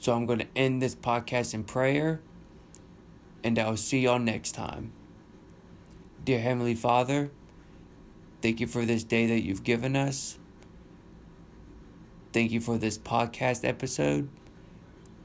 So 0.00 0.14
I'm 0.14 0.26
going 0.26 0.40
to 0.40 0.48
end 0.56 0.82
this 0.82 0.96
podcast 0.96 1.54
in 1.54 1.62
prayer, 1.62 2.22
and 3.46 3.60
I'll 3.60 3.76
see 3.76 4.00
y'all 4.00 4.18
next 4.18 4.52
time. 4.56 4.90
Dear 6.24 6.40
Heavenly 6.40 6.74
Father, 6.74 7.30
thank 8.42 8.58
you 8.58 8.66
for 8.66 8.84
this 8.84 9.04
day 9.04 9.26
that 9.26 9.44
you've 9.44 9.62
given 9.62 9.94
us. 9.94 10.36
Thank 12.32 12.50
you 12.50 12.60
for 12.60 12.76
this 12.76 12.98
podcast 12.98 13.64
episode. 13.64 14.28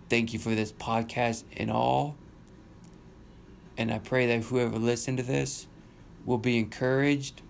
Thank 0.08 0.34
you 0.34 0.40
for 0.40 0.54
this 0.54 0.72
podcast 0.72 1.46
in 1.54 1.72
all. 1.72 2.16
And 3.76 3.92
I 3.92 3.98
pray 3.98 4.28
that 4.28 4.44
whoever 4.44 4.78
listened 4.78 5.18
to 5.18 5.24
this 5.24 5.66
will 6.24 6.38
be 6.38 6.60
encouraged 6.60 7.42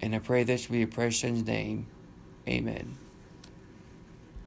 and 0.00 0.14
I 0.14 0.18
pray 0.18 0.44
this 0.44 0.66
will 0.66 0.76
be 0.76 0.82
a 0.82 0.86
precious 0.86 1.42
name. 1.44 1.88
Amen. 2.48 3.01